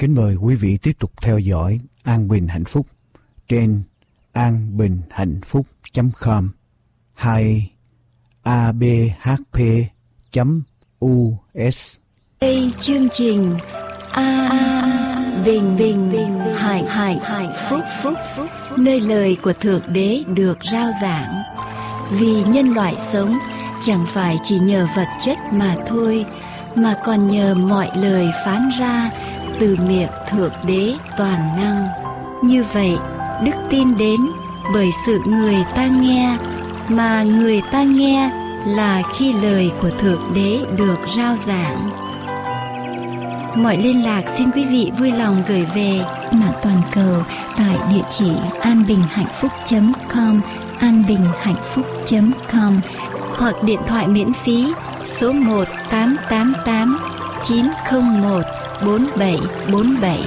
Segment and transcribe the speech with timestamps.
[0.00, 2.86] Kính mời quý vị tiếp tục theo dõi An Bình Hạnh Phúc
[3.48, 3.82] trên
[4.32, 6.50] anbinhhạnhphúc.com
[7.14, 7.70] hay
[8.42, 9.86] abhp.us.
[12.40, 13.56] Đây chương trình
[14.12, 14.48] A
[15.44, 18.48] Bình Bình Bình Hạnh Hạnh Hạnh Phúc Phúc Phúc
[18.78, 21.42] nơi lời của Thượng Đế được rao giảng.
[22.10, 23.38] Vì nhân loại sống
[23.86, 26.26] chẳng phải chỉ nhờ vật chất mà thôi,
[26.74, 29.10] mà còn nhờ mọi lời phán ra
[29.60, 31.86] từ miệng Thượng Đế toàn năng.
[32.42, 32.96] Như vậy,
[33.44, 34.20] đức tin đến
[34.74, 36.36] bởi sự người ta nghe,
[36.88, 38.30] mà người ta nghe
[38.66, 41.88] là khi lời của Thượng Đế được rao giảng.
[43.56, 46.00] Mọi liên lạc xin quý vị vui lòng gửi về
[46.32, 47.22] mạng toàn cầu
[47.56, 50.40] tại địa chỉ anbinhhạnhphúc.com
[50.78, 52.80] anbinhhạnhphúc.com
[53.38, 54.72] hoặc điện thoại miễn phí
[55.04, 56.98] số 1 888
[57.42, 60.18] 901 4747.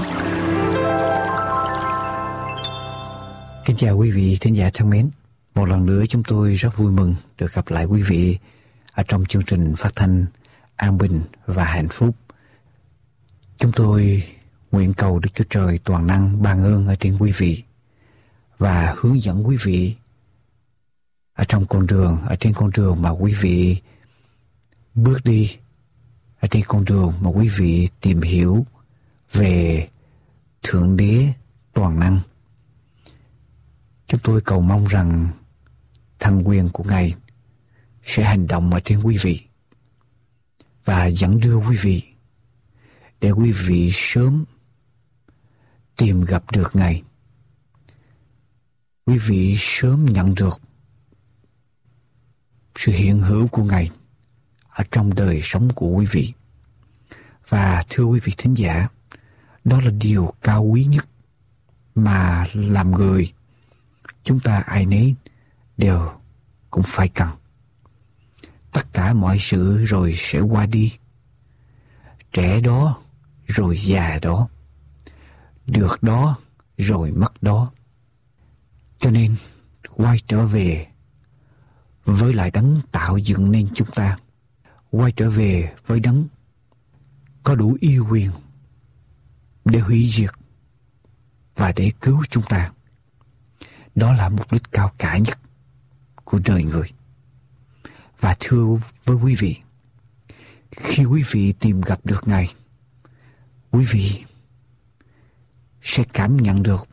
[3.65, 5.09] Kính chào quý vị thính giả thân mến.
[5.55, 8.37] Một lần nữa chúng tôi rất vui mừng được gặp lại quý vị
[8.91, 10.25] ở trong chương trình phát thanh
[10.75, 12.15] An Bình và Hạnh Phúc.
[13.57, 14.23] Chúng tôi
[14.71, 17.63] nguyện cầu Đức Chúa Trời toàn năng ban ơn ở trên quý vị
[18.57, 19.95] và hướng dẫn quý vị
[21.33, 23.77] ở trong con đường, ở trên con đường mà quý vị
[24.95, 25.57] bước đi,
[26.43, 28.65] ở trên con đường mà quý vị tìm hiểu
[29.31, 29.87] về
[30.63, 31.33] Thượng Đế
[31.73, 32.19] toàn năng.
[34.07, 35.29] Chúng tôi cầu mong rằng
[36.19, 37.13] thần quyền của Ngài
[38.03, 39.41] sẽ hành động ở trên quý vị
[40.85, 42.03] và dẫn đưa quý vị
[43.19, 44.45] để quý vị sớm
[45.97, 47.03] tìm gặp được Ngài.
[49.05, 50.61] Quý vị sớm nhận được
[52.75, 53.89] sự hiện hữu của Ngài
[54.73, 56.33] ở trong đời sống của quý vị.
[57.49, 58.87] Và thưa quý vị thính giả,
[59.63, 61.05] đó là điều cao quý nhất
[61.95, 63.33] mà làm người
[64.23, 65.15] chúng ta ai nấy
[65.77, 66.11] đều
[66.69, 67.29] cũng phải cần.
[68.71, 70.97] Tất cả mọi sự rồi sẽ qua đi.
[72.31, 73.01] Trẻ đó
[73.47, 74.47] rồi già đó.
[75.67, 76.37] Được đó
[76.77, 77.71] rồi mất đó.
[78.97, 79.35] Cho nên
[79.95, 80.87] quay trở về
[82.05, 84.17] với lại đấng tạo dựng nên chúng ta.
[84.93, 86.27] Quay trở về với đấng
[87.43, 88.31] có đủ yêu quyền
[89.65, 90.29] để hủy diệt
[91.55, 92.71] và để cứu chúng ta.
[93.95, 95.39] Đó là mục đích cao cả nhất
[96.23, 96.91] của đời người.
[98.19, 98.65] Và thưa
[99.05, 99.57] với quý vị,
[100.71, 102.53] khi quý vị tìm gặp được Ngài,
[103.71, 104.23] quý vị
[105.81, 106.89] sẽ cảm nhận được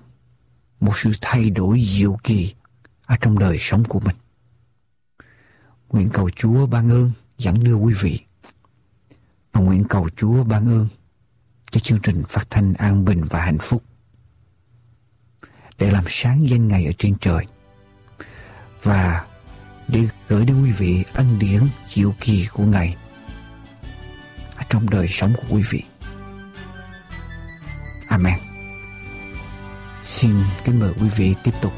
[0.80, 2.54] một sự thay đổi diệu kỳ
[3.06, 4.16] ở trong đời sống của mình.
[5.88, 8.20] Nguyện cầu Chúa ban ơn dẫn đưa quý vị
[9.52, 10.88] và nguyện cầu Chúa ban ơn
[11.70, 13.82] cho chương trình phát thanh an bình và hạnh phúc
[15.78, 17.46] để làm sáng danh Ngài ở trên trời
[18.82, 19.26] và
[19.88, 22.96] để gửi đến quý vị ân điển diệu kỳ của Ngài
[24.56, 25.82] ở trong đời sống của quý vị.
[28.08, 28.38] Amen.
[30.04, 31.72] Xin kính mời quý vị tiếp tục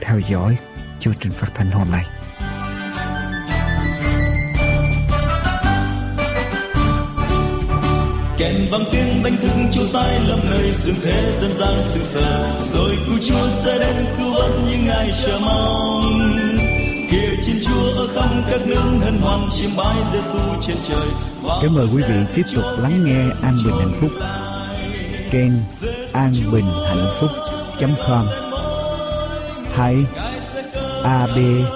[0.00, 0.58] theo dõi
[1.00, 2.19] chương trình phát thanh hôm nay.
[8.40, 12.58] Kèn vang tiếng đánh thức chúa tay lâm nơi dương thế dân gian sừng sờ
[12.58, 16.02] rồi cứu chúa sẽ đến cứu vẫn như ngài chờ mong.
[17.10, 21.08] Kia trên chúa ở khắp các nước hân hoan chiêm bái giêsu trên trời.
[21.62, 24.10] Kính mời quý vị tiếp tục lắng nghe An Bình Hạnh Phúc.
[25.32, 25.62] trên
[26.12, 28.26] anbinhhạnhphúc.com
[29.74, 29.96] hay
[31.04, 31.70] abhp.us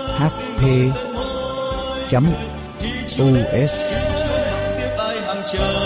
[5.53, 5.84] Chúa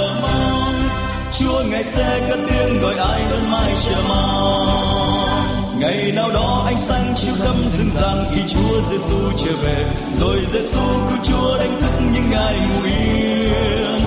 [1.79, 5.81] ngài sẽ cất tiếng gọi ai vẫn mãi chờ mong.
[5.81, 9.87] Ngày nào đó ánh sáng chiếu khắp rừng gian khi Chúa Giêsu trở về.
[10.11, 14.03] Rồi Giêsu cứu Chúa đánh thức những ngài ngủ yên.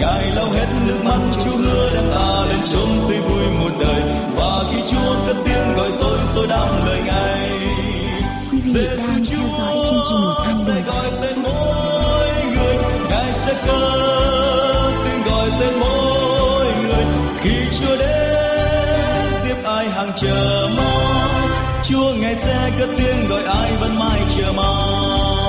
[0.00, 4.02] Ngài lau hết nước mắt Chúa hứa đem ta lên chốn tươi vui một đời.
[4.36, 7.50] Và khi Chúa cất tiếng gọi tôi tôi đang lời ngài.
[9.24, 12.76] Trình An sẽ gọi tên mỗi người.
[13.10, 16.15] Ngài sẽ cất tiếng gọi tên mỗi
[17.80, 21.50] Chúa đến, tiếp ai hàng chờ mong?
[21.84, 25.45] Chúa ngài sẽ cất tiếng gọi ai vẫn mãi chờ mong?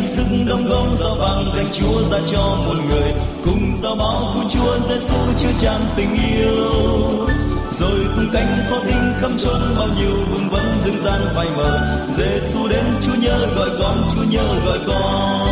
[0.00, 3.12] Ta sức đóng góp giao vàng dành chúa ra cho một người.
[3.44, 6.56] Cùng giao báo của chúa giêsu chứa tràn tình yêu.
[7.70, 12.06] Rồi cùng cánh có thinh khắp chốn bao nhiêu vương vấn dương gian phai mờ.
[12.16, 15.48] Giêsu đến chúa nhớ gọi con, chúa nhớ gọi con.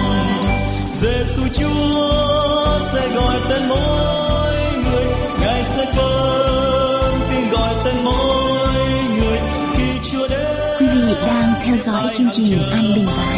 [1.01, 5.05] Giêsu chúa sẽ gọi tên mỗi người.
[5.41, 8.83] Ngài sẽ cơn tiếng gọi tên mỗi
[9.19, 9.39] người.
[9.77, 10.47] Khi chúa đến,
[10.81, 13.38] quý vị đang theo dõi chương trình an bình và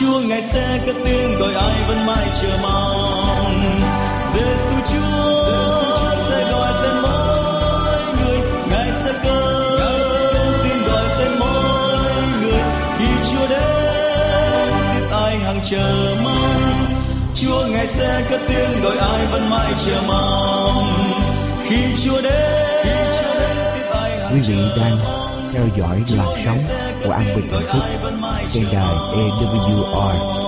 [0.00, 3.80] chúa ngài sẽ cất tiếng gọi ai vẫn mãi chờ mong.
[4.34, 8.38] Giêsu chúa sẽ gọi tên mỗi người.
[8.70, 12.02] Ngài sẽ cất tiếng gọi tên mỗi
[12.42, 12.62] người.
[12.98, 16.86] Khi chúa đến biết ai hằng chờ mong.
[17.34, 21.10] Chúa ngài sẽ cất tiếng gọi ai vẫn mãi chờ mong.
[21.68, 24.96] Khi chúa đến biết ai hằng Quý vị đang
[25.52, 26.58] theo dõi làn sóng
[27.04, 27.82] của An Bình Hạnh Phúc
[28.52, 30.40] trên đài AWR.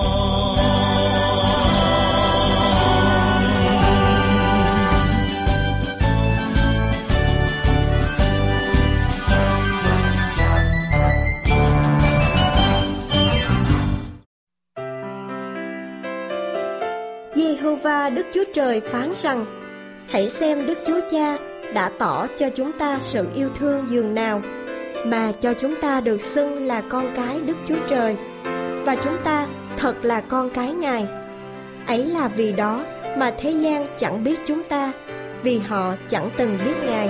[17.35, 19.45] Jehovah Đức Chúa Trời phán rằng:
[20.09, 21.37] Hãy xem Đức Chúa Cha
[21.73, 24.41] đã tỏ cho chúng ta sự yêu thương dường nào
[25.05, 28.15] mà cho chúng ta được xưng là con cái Đức Chúa Trời
[28.85, 29.47] và chúng ta
[29.77, 31.07] thật là con cái Ngài.
[31.87, 32.85] Ấy là vì đó
[33.17, 34.91] mà thế gian chẳng biết chúng ta,
[35.43, 37.09] vì họ chẳng từng biết Ngài.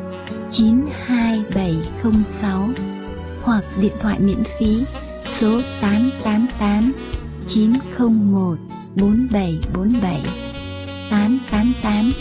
[0.51, 2.69] 92706
[3.43, 4.83] hoặc điện thoại miễn phí
[5.25, 6.93] số 888
[7.47, 8.57] 901
[9.01, 10.21] 4747
[11.09, 12.11] 888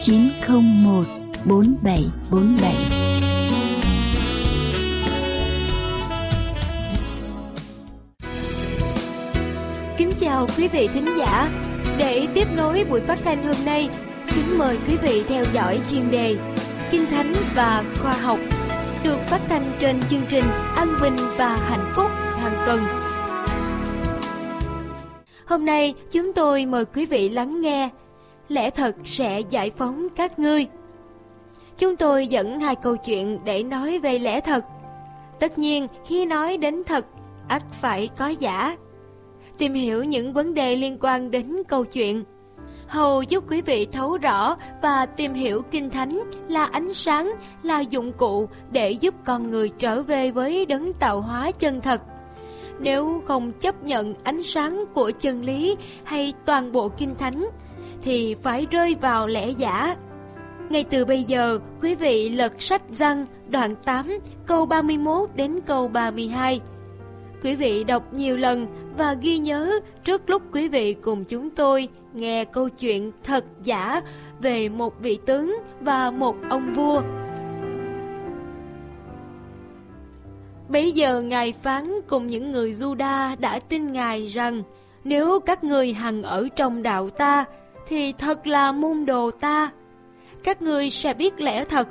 [0.00, 1.04] 901
[1.44, 2.74] 4747
[9.98, 11.50] Kính chào quý vị thính giả.
[11.98, 13.88] Để tiếp nối buổi phát thanh hôm nay,
[14.34, 16.36] kính mời quý vị theo dõi chuyên đề
[16.90, 18.38] Kinh Thánh và Khoa học
[19.04, 20.44] được phát thanh trên chương trình
[20.74, 22.80] An Bình và Hạnh Phúc hàng tuần.
[25.46, 27.90] Hôm nay chúng tôi mời quý vị lắng nghe
[28.48, 30.66] Lẽ thật sẽ giải phóng các ngươi.
[31.78, 34.64] Chúng tôi dẫn hai câu chuyện để nói về lẽ thật.
[35.40, 37.06] Tất nhiên khi nói đến thật,
[37.48, 38.76] ắt phải có giả
[39.58, 42.24] tìm hiểu những vấn đề liên quan đến câu chuyện.
[42.88, 47.80] Hầu giúp quý vị thấu rõ và tìm hiểu kinh thánh là ánh sáng, là
[47.80, 52.02] dụng cụ để giúp con người trở về với đấng tạo hóa chân thật.
[52.80, 57.48] Nếu không chấp nhận ánh sáng của chân lý hay toàn bộ kinh thánh,
[58.02, 59.96] thì phải rơi vào lẽ giả.
[60.70, 64.06] Ngay từ bây giờ, quý vị lật sách răng đoạn 8
[64.46, 66.60] câu 31 đến câu 32
[67.46, 71.88] quý vị đọc nhiều lần và ghi nhớ trước lúc quý vị cùng chúng tôi
[72.14, 74.00] nghe câu chuyện thật giả
[74.40, 77.02] về một vị tướng và một ông vua.
[80.68, 84.62] Bây giờ Ngài phán cùng những người Juda đã tin Ngài rằng,
[85.04, 87.44] nếu các người hằng ở trong đạo ta,
[87.86, 89.70] thì thật là môn đồ ta.
[90.44, 91.88] Các ngươi sẽ biết lẽ thật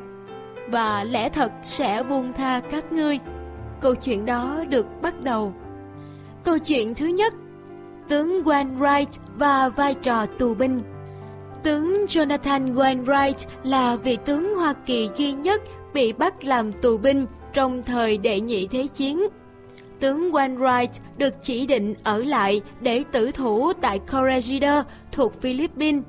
[0.70, 3.20] và lẽ thật sẽ buông tha các ngươi.
[3.82, 5.54] Câu chuyện đó được bắt đầu.
[6.44, 7.34] Câu chuyện thứ nhất,
[8.08, 10.82] tướng Wainwright và vai trò tù binh.
[11.64, 15.62] Tướng Jonathan Wainwright là vị tướng Hoa Kỳ duy nhất
[15.94, 19.22] bị bắt làm tù binh trong thời đệ nhị thế chiến.
[20.00, 26.04] Tướng Wainwright được chỉ định ở lại để tử thủ tại Corregidor thuộc Philippines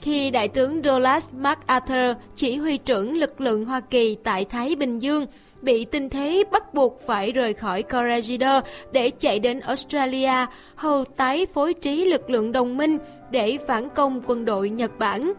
[0.00, 4.98] khi Đại tướng Douglas MacArthur, chỉ huy trưởng lực lượng Hoa Kỳ tại Thái Bình
[4.98, 5.26] Dương,
[5.62, 11.46] bị tình thế bắt buộc phải rời khỏi Corregidor để chạy đến Australia, hầu tái
[11.54, 12.98] phối trí lực lượng đồng minh
[13.30, 15.32] để phản công quân đội Nhật Bản.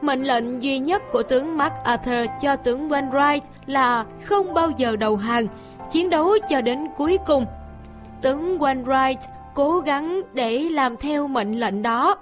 [0.00, 5.16] Mệnh lệnh duy nhất của tướng MacArthur cho tướng Wainwright là không bao giờ đầu
[5.16, 5.46] hàng,
[5.90, 7.46] chiến đấu cho đến cuối cùng.
[8.22, 9.16] Tướng Wainwright
[9.54, 12.16] cố gắng để làm theo mệnh lệnh đó.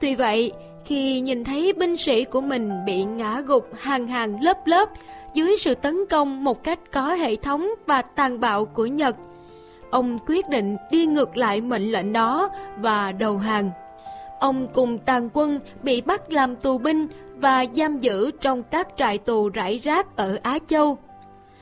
[0.00, 0.52] Tuy vậy,
[0.84, 4.88] khi nhìn thấy binh sĩ của mình bị ngã gục hàng hàng lớp lớp
[5.36, 9.16] dưới sự tấn công một cách có hệ thống và tàn bạo của Nhật,
[9.90, 13.70] ông quyết định đi ngược lại mệnh lệnh đó và đầu hàng.
[14.40, 19.18] Ông cùng tàn quân bị bắt làm tù binh và giam giữ trong các trại
[19.18, 20.98] tù rải rác ở Á Châu.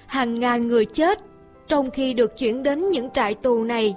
[0.07, 1.19] Hàng ngàn người chết
[1.69, 3.95] trong khi được chuyển đến những trại tù này.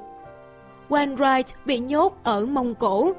[0.90, 3.14] Wainwright bị nhốt ở Mông Cổ.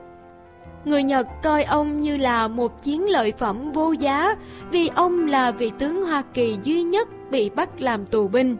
[0.85, 4.37] Người Nhật coi ông như là một chiến lợi phẩm vô giá
[4.71, 8.57] vì ông là vị tướng Hoa Kỳ duy nhất bị bắt làm tù binh.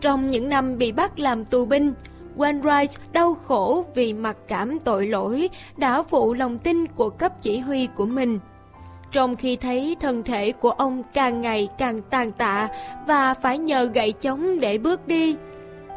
[0.00, 1.92] Trong những năm bị bắt làm tù binh,
[2.36, 7.58] Wainwright đau khổ vì mặc cảm tội lỗi đã phụ lòng tin của cấp chỉ
[7.58, 8.38] huy của mình.
[9.12, 12.68] Trong khi thấy thân thể của ông càng ngày càng tàn tạ
[13.06, 15.36] và phải nhờ gậy chống để bước đi,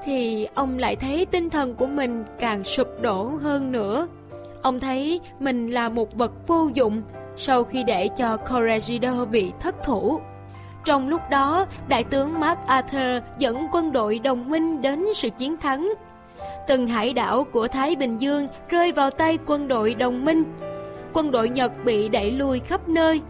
[0.06, 4.08] thì ông lại thấy tinh thần của mình càng sụp đổ hơn nữa.
[4.66, 7.02] Ông thấy mình là một vật vô dụng
[7.36, 10.20] sau khi để cho Corregidor bị thất thủ.
[10.86, 15.94] Trong lúc đó, đại tướng MacArthur dẫn quân đội đồng minh đến sự chiến thắng.
[16.68, 20.44] Từng hải đảo của Thái Bình Dương rơi vào tay quân đội đồng minh.
[21.14, 23.22] Quân đội Nhật bị đẩy lui khắp nơi.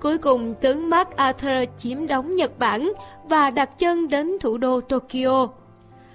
[0.00, 2.92] Cuối cùng, tướng MacArthur chiếm đóng Nhật Bản
[3.24, 5.48] và đặt chân đến thủ đô Tokyo.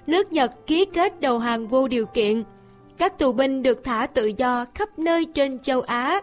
[0.06, 2.42] Nước Nhật ký kết đầu hàng vô điều kiện.
[2.98, 6.20] Các tù binh được thả tự do khắp nơi trên châu Á.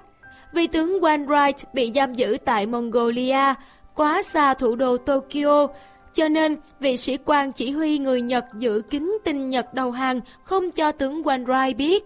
[0.54, 3.54] vị tướng Wainwright bị giam giữ tại Mongolia
[3.96, 5.68] quá xa thủ đô Tokyo,
[6.14, 10.20] cho nên vị sĩ quan chỉ huy người Nhật giữ kín tin Nhật đầu hàng
[10.44, 12.04] không cho tướng Wainwright biết.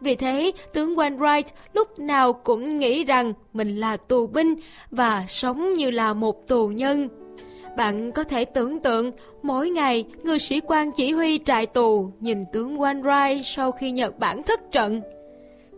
[0.00, 4.54] Vì thế, tướng Wainwright lúc nào cũng nghĩ rằng mình là tù binh
[4.90, 7.08] và sống như là một tù nhân.
[7.76, 9.10] Bạn có thể tưởng tượng,
[9.42, 14.18] mỗi ngày người sĩ quan chỉ huy trại tù nhìn tướng Wainwright sau khi Nhật
[14.18, 15.00] Bản thất trận.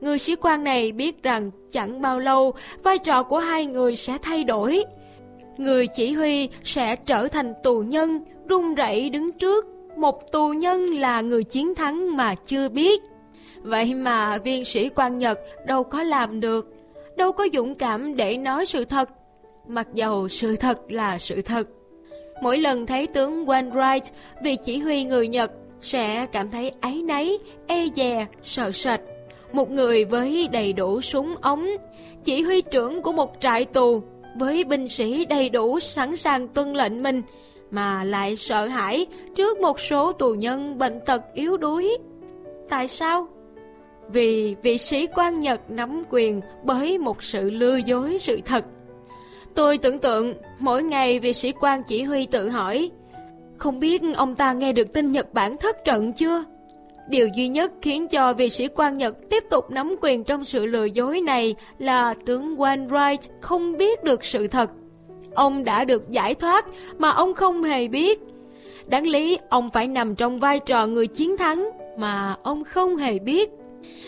[0.00, 4.18] Người sĩ quan này biết rằng chẳng bao lâu vai trò của hai người sẽ
[4.22, 4.84] thay đổi
[5.56, 9.66] người chỉ huy sẽ trở thành tù nhân, run rẩy đứng trước.
[9.96, 13.02] Một tù nhân là người chiến thắng mà chưa biết.
[13.62, 16.74] Vậy mà viên sĩ quan Nhật đâu có làm được,
[17.16, 19.10] đâu có dũng cảm để nói sự thật,
[19.68, 21.68] mặc dầu sự thật là sự thật.
[22.42, 24.00] Mỗi lần thấy tướng Wainwright,
[24.42, 29.00] vì chỉ huy người Nhật, sẽ cảm thấy áy náy, e dè, sợ sệt.
[29.52, 31.66] Một người với đầy đủ súng ống,
[32.24, 34.02] chỉ huy trưởng của một trại tù
[34.38, 37.22] với binh sĩ đầy đủ sẵn sàng tuân lệnh mình
[37.70, 41.98] mà lại sợ hãi trước một số tù nhân bệnh tật yếu đuối.
[42.68, 43.28] Tại sao?
[44.08, 48.64] Vì vị sĩ quan Nhật nắm quyền bởi một sự lừa dối sự thật.
[49.54, 52.90] Tôi tưởng tượng mỗi ngày vị sĩ quan chỉ huy tự hỏi,
[53.58, 56.44] không biết ông ta nghe được tin Nhật Bản thất trận chưa?
[57.08, 60.66] Điều duy nhất khiến cho vị sĩ quan Nhật tiếp tục nắm quyền trong sự
[60.66, 64.70] lừa dối này là tướng Wainwright không biết được sự thật.
[65.34, 66.66] Ông đã được giải thoát
[66.98, 68.20] mà ông không hề biết.
[68.86, 73.18] Đáng lý ông phải nằm trong vai trò người chiến thắng mà ông không hề
[73.18, 73.50] biết.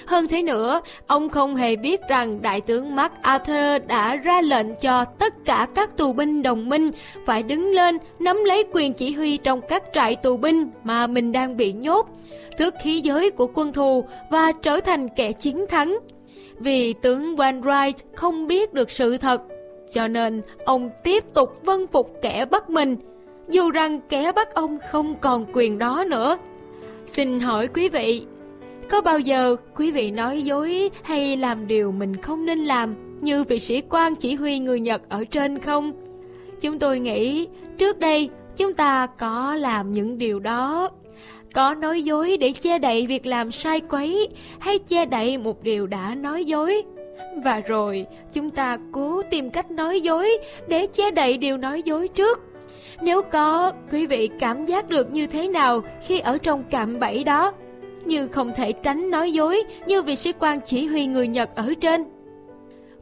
[0.06, 5.04] Hơn thế nữa, ông không hề biết rằng Đại tướng MacArthur đã ra lệnh cho
[5.04, 6.90] tất cả các tù binh đồng minh
[7.26, 11.32] phải đứng lên nắm lấy quyền chỉ huy trong các trại tù binh mà mình
[11.32, 12.08] đang bị nhốt,
[12.58, 15.98] thước khí giới của quân thù và trở thành kẻ chiến thắng.
[16.58, 19.42] Vì tướng Wainwright không biết được sự thật,
[19.92, 22.96] cho nên ông tiếp tục vân phục kẻ bắt mình,
[23.48, 26.38] dù rằng kẻ bắt ông không còn quyền đó nữa.
[27.06, 28.26] Xin hỏi quý vị,
[28.90, 33.44] có bao giờ quý vị nói dối hay làm điều mình không nên làm như
[33.44, 35.92] vị sĩ quan chỉ huy người Nhật ở trên không?
[36.60, 37.48] Chúng tôi nghĩ
[37.78, 40.90] trước đây chúng ta có làm những điều đó.
[41.54, 45.86] Có nói dối để che đậy việc làm sai quấy hay che đậy một điều
[45.86, 46.82] đã nói dối.
[47.44, 50.38] Và rồi chúng ta cố tìm cách nói dối
[50.68, 52.40] để che đậy điều nói dối trước.
[53.02, 57.24] Nếu có, quý vị cảm giác được như thế nào khi ở trong cạm bẫy
[57.24, 57.52] đó?
[58.06, 61.72] Như không thể tránh nói dối như vị sĩ quan chỉ huy người Nhật ở
[61.80, 62.04] trên.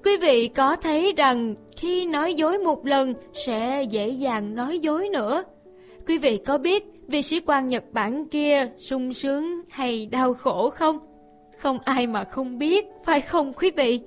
[0.04, 5.08] Quý vị có thấy rằng khi nói dối một lần sẽ dễ dàng nói dối
[5.08, 5.42] nữa.
[6.06, 10.70] Quý vị có biết vị sĩ quan Nhật Bản kia sung sướng hay đau khổ
[10.70, 10.98] không?
[11.58, 14.00] Không ai mà không biết, phải không quý vị?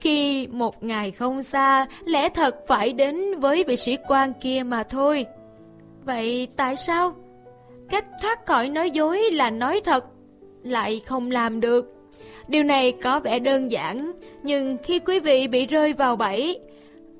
[0.00, 4.82] Khi một ngày không xa, lẽ thật phải đến với vị sĩ quan kia mà
[4.82, 5.26] thôi.
[6.04, 7.14] Vậy tại sao?
[7.90, 10.04] Cách thoát khỏi nói dối là nói thật
[10.64, 11.86] lại không làm được.
[12.48, 16.58] Điều này có vẻ đơn giản, nhưng khi quý vị bị rơi vào bẫy,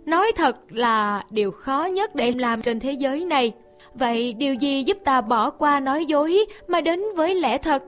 [0.06, 3.52] nói thật là điều khó nhất để làm trên thế giới này.
[3.94, 7.82] Vậy điều gì giúp ta bỏ qua nói dối mà đến với lẽ thật?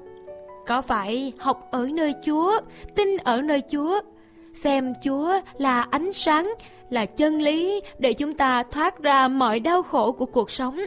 [0.66, 2.60] có phải học ở nơi Chúa,
[2.94, 4.00] tin ở nơi Chúa,
[4.54, 6.54] xem Chúa là ánh sáng,
[6.90, 10.78] là chân lý để chúng ta thoát ra mọi đau khổ của cuộc sống.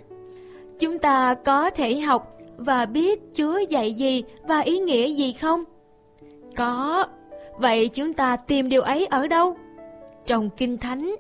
[0.79, 5.63] Chúng ta có thể học và biết Chúa dạy gì và ý nghĩa gì không?
[6.55, 7.07] Có.
[7.57, 9.57] Vậy chúng ta tìm điều ấy ở đâu?
[10.25, 11.15] Trong Kinh Thánh.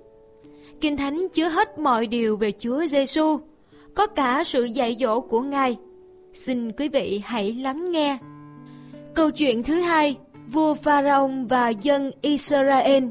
[0.81, 3.39] Kinh Thánh chứa hết mọi điều về Chúa Giêsu,
[3.95, 5.77] có cả sự dạy dỗ của Ngài.
[6.33, 8.17] Xin quý vị hãy lắng nghe.
[9.13, 10.17] Câu chuyện thứ hai,
[10.47, 13.03] vua Pharaoh và dân Israel.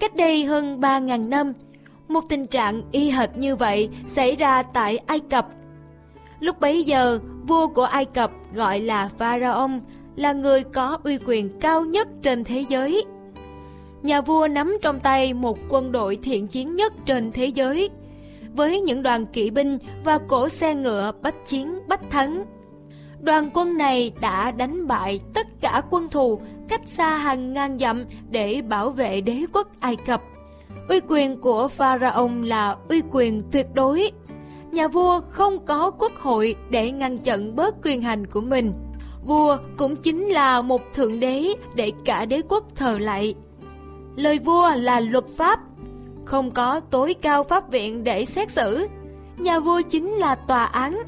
[0.00, 1.52] Cách đây hơn 3.000 năm,
[2.08, 5.48] một tình trạng y hệt như vậy xảy ra tại Ai Cập.
[6.40, 9.70] Lúc bấy giờ, vua của Ai Cập gọi là Pharaoh
[10.16, 13.04] là người có uy quyền cao nhất trên thế giới.
[14.02, 17.90] Nhà vua nắm trong tay một quân đội thiện chiến nhất trên thế giới,
[18.52, 22.44] với những đoàn kỵ binh và cỗ xe ngựa bách chiến bách thắng.
[23.20, 28.04] Đoàn quân này đã đánh bại tất cả quân thù cách xa hàng ngàn dặm
[28.30, 30.22] để bảo vệ đế quốc Ai Cập.
[30.88, 34.10] Uy quyền của Pharaoh là uy quyền tuyệt đối.
[34.72, 38.72] Nhà vua không có quốc hội để ngăn chặn bớt quyền hành của mình.
[39.24, 43.34] Vua cũng chính là một thượng đế để cả đế quốc thờ lạy.
[44.16, 45.60] Lời vua là luật pháp,
[46.24, 48.86] không có tối cao pháp viện để xét xử.
[49.38, 51.02] Nhà vua chính là tòa án.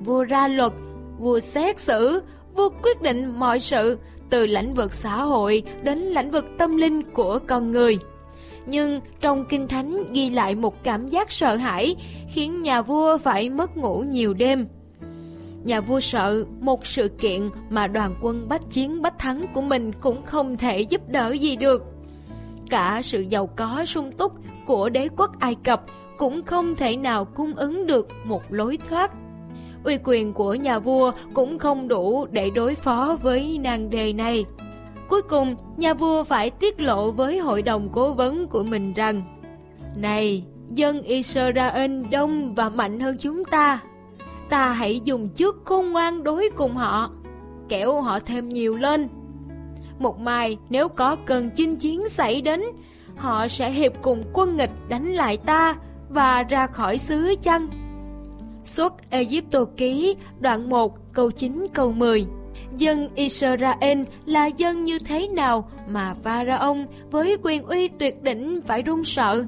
[0.00, 0.72] Vua ra luật,
[1.18, 2.22] vua xét xử,
[2.54, 3.98] vua quyết định mọi sự
[4.30, 7.98] từ lĩnh vực xã hội đến lĩnh vực tâm linh của con người.
[8.70, 11.96] Nhưng trong Kinh Thánh ghi lại một cảm giác sợ hãi,
[12.28, 14.68] khiến nhà vua phải mất ngủ nhiều đêm.
[15.64, 19.92] Nhà vua sợ một sự kiện mà đoàn quân bách chiến bách thắng của mình
[20.00, 21.82] cũng không thể giúp đỡ gì được.
[22.70, 24.32] Cả sự giàu có sung túc
[24.66, 25.82] của đế quốc Ai Cập
[26.18, 29.12] cũng không thể nào cung ứng được một lối thoát.
[29.84, 34.44] Uy quyền của nhà vua cũng không đủ để đối phó với nàng đề này.
[35.08, 39.22] Cuối cùng, nhà vua phải tiết lộ với hội đồng cố vấn của mình rằng
[39.96, 43.80] Này, dân Israel đông và mạnh hơn chúng ta
[44.48, 47.10] ta hãy dùng trước khôn ngoan đối cùng họ,
[47.68, 49.08] kẻo họ thêm nhiều lên.
[49.98, 52.62] Một mai nếu có cần chinh chiến xảy đến,
[53.16, 55.76] họ sẽ hiệp cùng quân nghịch đánh lại ta
[56.08, 57.68] và ra khỏi xứ chăng?
[58.64, 62.26] Xuất Egypto ký đoạn 1 câu 9 câu 10
[62.76, 66.78] Dân Israel là dân như thế nào mà Pharaoh
[67.10, 69.44] với quyền uy tuyệt đỉnh phải run sợ?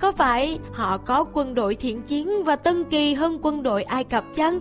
[0.00, 4.04] Có phải họ có quân đội thiện chiến và tân kỳ hơn quân đội Ai
[4.04, 4.60] Cập chăng?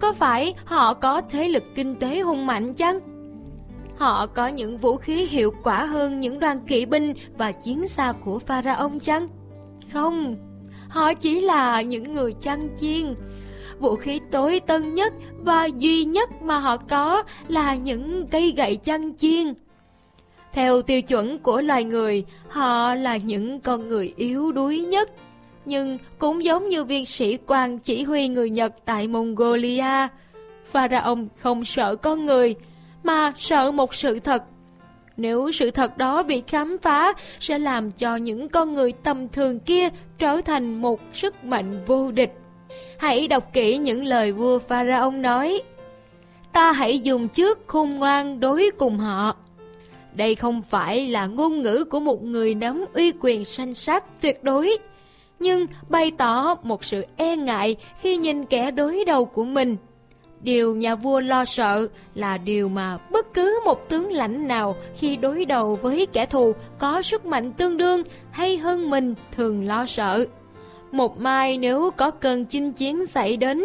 [0.00, 2.98] Có phải họ có thế lực kinh tế hùng mạnh chăng?
[3.96, 8.12] Họ có những vũ khí hiệu quả hơn những đoàn kỵ binh và chiến xa
[8.24, 9.28] của Pharaoh chăng?
[9.92, 10.36] Không,
[10.88, 13.14] họ chỉ là những người chăn chiên.
[13.84, 18.76] Vũ khí tối tân nhất và duy nhất mà họ có là những cây gậy
[18.76, 19.54] chăn chiên.
[20.52, 25.10] Theo tiêu chuẩn của loài người, họ là những con người yếu đuối nhất.
[25.64, 30.08] Nhưng cũng giống như viên sĩ quan chỉ huy người Nhật tại Mongolia,
[30.64, 32.54] Pharaoh không sợ con người,
[33.02, 34.42] mà sợ một sự thật.
[35.16, 39.60] Nếu sự thật đó bị khám phá, sẽ làm cho những con người tầm thường
[39.60, 42.32] kia trở thành một sức mạnh vô địch.
[42.98, 45.62] Hãy đọc kỹ những lời vua Pharaoh nói.
[46.52, 49.36] Ta hãy dùng trước khôn ngoan đối cùng họ
[50.14, 54.44] đây không phải là ngôn ngữ của một người nắm uy quyền sanh sắc tuyệt
[54.44, 54.78] đối,
[55.38, 59.76] nhưng bày tỏ một sự e ngại khi nhìn kẻ đối đầu của mình.
[60.40, 65.16] Điều nhà vua lo sợ là điều mà bất cứ một tướng lãnh nào khi
[65.16, 69.86] đối đầu với kẻ thù có sức mạnh tương đương hay hơn mình thường lo
[69.86, 70.26] sợ.
[70.94, 73.64] Một mai nếu có cơn chinh chiến xảy đến,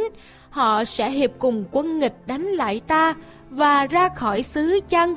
[0.49, 3.13] họ sẽ hiệp cùng quân nghịch đánh lại ta
[3.49, 5.15] và ra khỏi xứ chăng?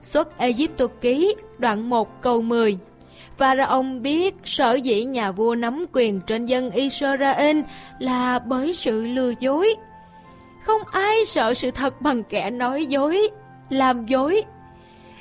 [0.00, 2.78] Xuất Egypto ký đoạn 1 câu 10
[3.36, 7.60] Pharaoh biết sở dĩ nhà vua nắm quyền trên dân Israel
[7.98, 9.74] là bởi sự lừa dối.
[10.64, 13.28] Không ai sợ sự thật bằng kẻ nói dối,
[13.70, 14.42] làm dối.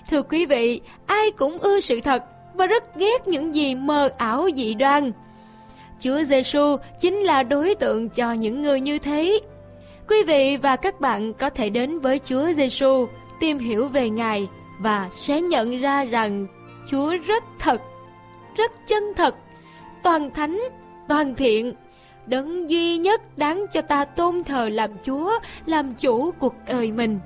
[0.09, 4.47] Thưa quý vị, ai cũng ưa sự thật và rất ghét những gì mờ ảo
[4.55, 5.11] dị đoan.
[6.03, 9.39] Chúa Giêsu chính là đối tượng cho những người như thế.
[10.09, 13.07] Quý vị và các bạn có thể đến với Chúa Giêsu
[13.39, 14.47] tìm hiểu về Ngài
[14.79, 16.47] và sẽ nhận ra rằng
[16.89, 17.81] Chúa rất thật,
[18.57, 19.35] rất chân thật,
[20.03, 20.61] toàn thánh,
[21.07, 21.73] toàn thiện,
[22.25, 25.31] đấng duy nhất đáng cho ta tôn thờ làm Chúa,
[25.65, 27.19] làm chủ cuộc đời mình.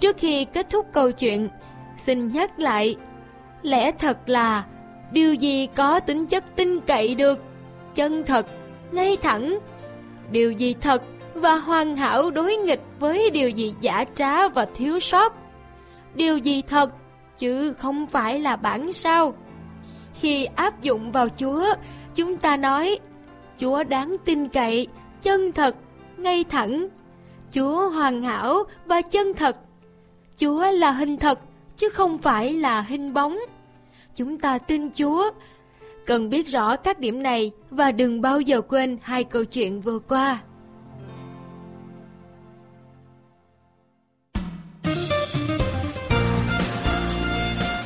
[0.00, 1.48] Trước khi kết thúc câu chuyện,
[1.96, 2.96] xin nhắc lại,
[3.62, 4.64] lẽ thật là
[5.12, 7.38] điều gì có tính chất tin cậy được,
[8.00, 8.46] chân thật,
[8.92, 9.58] ngay thẳng,
[10.30, 11.02] điều gì thật
[11.34, 15.34] và hoàn hảo đối nghịch với điều gì giả trá và thiếu sót.
[16.14, 16.90] Điều gì thật
[17.38, 19.34] chứ không phải là bản sao.
[20.14, 21.66] Khi áp dụng vào Chúa,
[22.14, 22.98] chúng ta nói
[23.58, 24.86] Chúa đáng tin cậy,
[25.22, 25.76] chân thật,
[26.16, 26.88] ngay thẳng.
[27.52, 29.56] Chúa hoàn hảo và chân thật.
[30.38, 31.38] Chúa là hình thật
[31.76, 33.38] chứ không phải là hình bóng.
[34.16, 35.30] Chúng ta tin Chúa.
[36.06, 39.98] Cần biết rõ các điểm này và đừng bao giờ quên hai câu chuyện vừa
[39.98, 40.42] qua.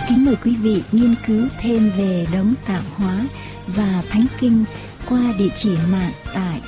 [0.09, 3.24] Kính mời quý vị nghiên cứu thêm về đấng tạo hóa
[3.66, 4.64] và thánh kinh
[5.09, 6.61] qua địa chỉ mạng tại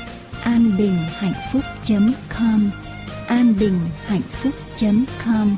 [0.43, 2.71] anbinhhạnhphúc.com
[3.27, 5.57] anbinhhạnhphúc.com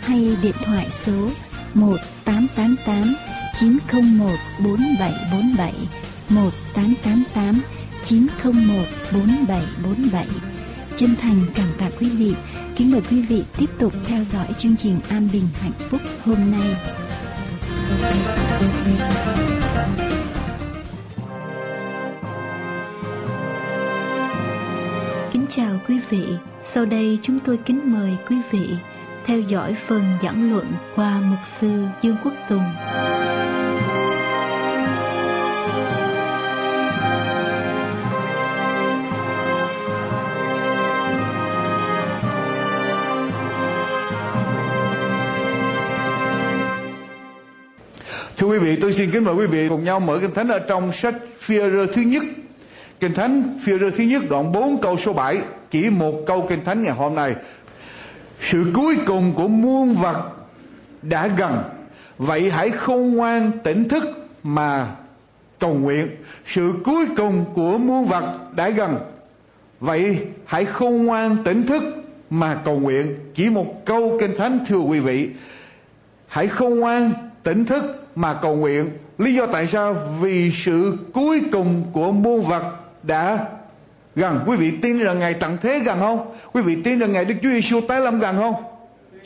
[0.00, 1.28] hay điện thoại số
[1.74, 5.72] 1888 901 4747
[6.28, 7.62] 1888
[8.04, 10.26] 901 4747
[10.96, 12.34] Chân thành cảm tạ quý vị
[12.80, 16.36] Kính mời quý vị tiếp tục theo dõi chương trình An Bình Hạnh Phúc hôm
[16.50, 16.76] nay.
[25.32, 26.24] Kính chào quý vị,
[26.62, 28.68] sau đây chúng tôi kính mời quý vị
[29.26, 32.64] theo dõi phần giảng luận qua mục sư Dương Quốc Tùng.
[48.50, 50.92] Quý vị, tôi xin kính mời quý vị cùng nhau mở kinh thánh ở trong
[50.92, 52.22] sách Phi-rơ thứ nhất.
[53.00, 55.38] Kinh thánh Phi-rơ thứ nhất đoạn 4 câu số 7,
[55.70, 57.34] chỉ một câu kinh thánh ngày hôm nay.
[58.40, 60.30] Sự cuối cùng của muôn vật
[61.02, 61.62] đã gần,
[62.18, 64.04] vậy hãy khôn ngoan tỉnh thức
[64.42, 64.96] mà
[65.58, 66.08] cầu nguyện.
[66.46, 68.96] Sự cuối cùng của muôn vật đã gần,
[69.80, 71.82] vậy hãy khôn ngoan tỉnh thức
[72.30, 73.16] mà cầu nguyện.
[73.34, 75.28] Chỉ một câu kinh thánh thưa quý vị.
[76.28, 78.90] Hãy khôn ngoan tỉnh thức mà cầu nguyện.
[79.18, 79.96] Lý do tại sao?
[80.20, 82.62] Vì sự cuối cùng của muôn vật
[83.02, 83.38] đã
[84.16, 84.40] gần.
[84.46, 86.34] Quý vị tin rằng ngày tận thế gần không?
[86.52, 88.54] Quý vị tin rằng ngày Đức Chúa Giêsu tái lâm gần không?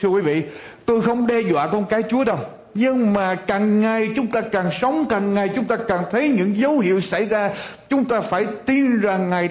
[0.01, 0.43] Thưa quý vị,
[0.87, 2.39] tôi không đe dọa con cái Chúa đâu.
[2.75, 6.57] Nhưng mà càng ngày chúng ta càng sống, càng ngày chúng ta càng thấy những
[6.57, 7.51] dấu hiệu xảy ra.
[7.89, 9.51] Chúng ta phải tin rằng ngày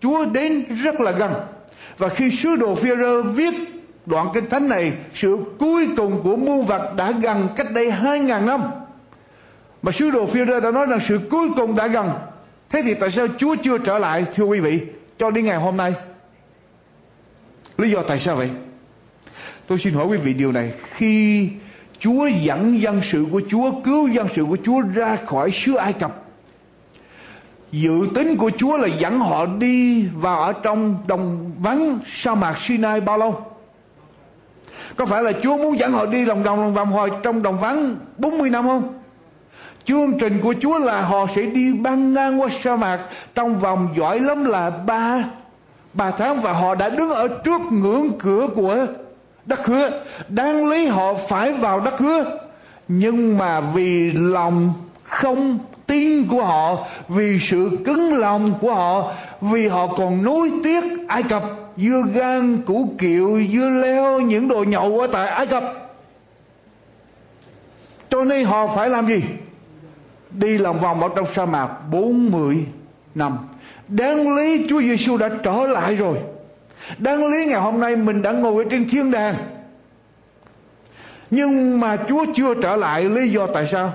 [0.00, 1.32] Chúa đến rất là gần.
[1.98, 2.90] Và khi sứ đồ phi
[3.34, 3.54] viết
[4.06, 8.20] đoạn kinh thánh này, sự cuối cùng của muôn vật đã gần cách đây hai
[8.20, 8.60] ngàn năm.
[9.82, 12.10] Mà sứ đồ phi đã nói rằng sự cuối cùng đã gần.
[12.68, 14.80] Thế thì tại sao Chúa chưa trở lại thưa quý vị
[15.18, 15.94] cho đến ngày hôm nay?
[17.78, 18.50] Lý do tại sao vậy?
[19.66, 20.72] Tôi xin hỏi quý vị điều này.
[20.82, 21.48] Khi
[21.98, 25.92] Chúa dẫn dân sự của Chúa, cứu dân sự của Chúa ra khỏi xứ Ai
[25.92, 26.24] Cập.
[27.72, 32.58] Dự tính của Chúa là dẫn họ đi vào ở trong đồng vắng sa mạc
[32.58, 33.53] Sinai bao lâu?
[34.96, 37.58] Có phải là Chúa muốn dẫn họ đi lòng đồng lòng vòng hồi trong đồng
[37.58, 38.94] vắng 40 năm không?
[39.84, 42.98] Chương trình của Chúa là họ sẽ đi băng ngang qua sa mạc
[43.34, 45.24] trong vòng giỏi lắm là ba
[45.92, 48.86] ba tháng và họ đã đứng ở trước ngưỡng cửa của
[49.46, 49.90] đất hứa.
[50.28, 52.38] Đáng lý họ phải vào đất hứa.
[52.88, 56.78] Nhưng mà vì lòng không tin của họ,
[57.08, 61.42] vì sự cứng lòng của họ, vì họ còn nuối tiếc Ai Cập,
[61.76, 65.64] dưa gan, củ kiệu, dưa leo, những đồ nhậu ở tại Ai Cập.
[68.10, 69.22] Cho nên họ phải làm gì?
[70.38, 72.66] đi lòng vòng ở trong sa mạc 40
[73.14, 73.38] năm.
[73.88, 76.18] Đáng lý Chúa Giêsu đã trở lại rồi.
[76.98, 79.34] Đáng lý ngày hôm nay mình đã ngồi ở trên thiên đàng.
[81.30, 83.92] Nhưng mà Chúa chưa trở lại lý do tại sao?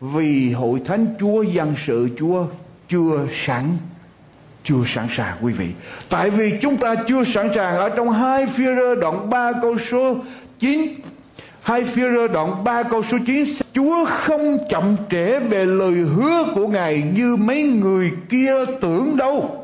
[0.00, 2.46] Vì hội thánh Chúa dân sự Chúa
[2.88, 3.64] chưa sẵn
[4.64, 5.68] chưa sẵn sàng, quý vị.
[6.08, 9.76] Tại vì chúng ta chưa sẵn sàng ở trong hai phía rơ đoạn 3 câu
[9.90, 10.16] số
[10.60, 10.94] 9
[11.62, 16.44] Hai phía rơ đoạn 3 câu số 9 Chúa không chậm trễ về lời hứa
[16.54, 19.62] của Ngài như mấy người kia tưởng đâu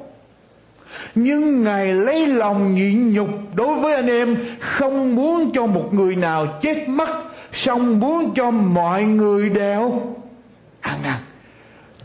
[1.14, 6.16] nhưng Ngài lấy lòng nhịn nhục đối với anh em, Không muốn cho một người
[6.16, 7.08] nào chết mất,
[7.52, 10.02] song muốn cho mọi người đều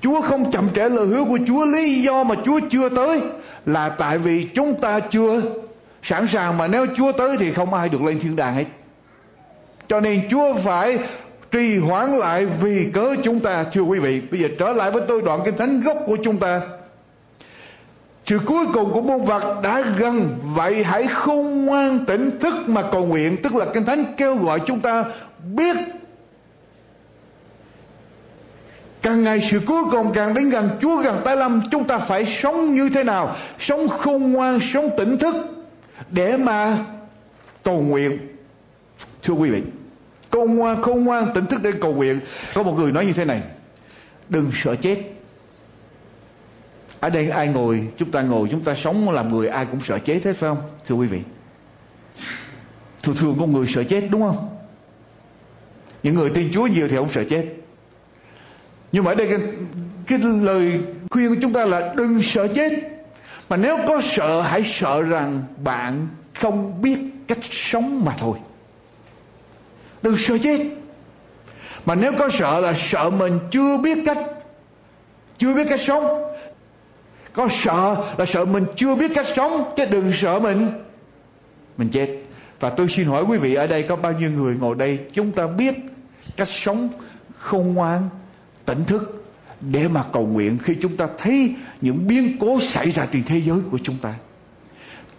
[0.03, 1.65] Chúa không chậm trễ lời hứa của Chúa.
[1.65, 3.21] Lý do mà Chúa chưa tới
[3.65, 5.41] Là tại vì chúng ta chưa
[6.03, 8.65] sẵn sàng Mà nếu Chúa tới thì không ai được lên thiên đàng hết.
[9.87, 10.99] Cho nên Chúa phải
[11.51, 14.21] trì hoãn lại vì cớ chúng ta, thưa quý vị.
[14.31, 16.61] Bây giờ trở lại với tôi đoạn kinh thánh gốc của chúng ta.
[18.25, 20.29] Sự cuối cùng của môn vật đã gần.
[20.43, 23.37] Vậy hãy khôn ngoan tỉnh thức mà cầu nguyện.
[23.43, 25.05] Tức là kinh thánh kêu gọi chúng ta
[25.55, 25.75] biết
[29.03, 32.25] càng ngày sự cuối cùng càng đến gần Chúa gần tay lâm, chúng ta phải
[32.25, 33.35] sống như thế nào?
[33.59, 35.35] Sống khôn ngoan, sống tỉnh thức
[36.09, 36.77] để mà
[37.63, 38.17] cầu nguyện.
[39.23, 39.61] Thưa quý vị,
[40.31, 42.19] khôn ngoan khôn ngoan, tỉnh thức để cầu nguyện.
[42.53, 43.41] Có một người nói như thế này,
[44.29, 44.97] đừng sợ chết.
[46.99, 49.99] Ở đây ai ngồi, chúng ta ngồi, chúng ta sống làm người, ai cũng sợ
[49.99, 50.61] chết hết, phải không?
[50.85, 51.21] Thưa quý vị,
[53.03, 54.49] thường thường con người sợ chết, đúng không?
[56.03, 57.45] Những người tin chúa nhiều thì không sợ chết
[58.93, 59.39] nhưng mà ở đây cái,
[60.07, 60.79] cái lời
[61.09, 62.73] khuyên của chúng ta là đừng sợ chết.
[63.49, 68.37] Mà nếu có sợ hãy sợ rằng bạn không biết cách sống mà thôi.
[70.01, 70.59] Đừng sợ chết.
[71.85, 74.17] Mà nếu có sợ là sợ mình chưa biết cách
[75.37, 76.33] chưa biết cách sống.
[77.33, 80.67] Có sợ là sợ mình chưa biết cách sống chứ đừng sợ mình.
[81.77, 82.09] Mình chết.
[82.59, 84.99] Và tôi xin hỏi quý vị ở đây có bao nhiêu người ngồi đây?
[85.13, 85.73] Chúng ta biết
[86.37, 86.89] cách sống
[87.37, 88.09] không ngoan
[88.65, 89.25] tỉnh thức
[89.61, 93.41] để mà cầu nguyện khi chúng ta thấy những biến cố xảy ra trên thế
[93.41, 94.13] giới của chúng ta.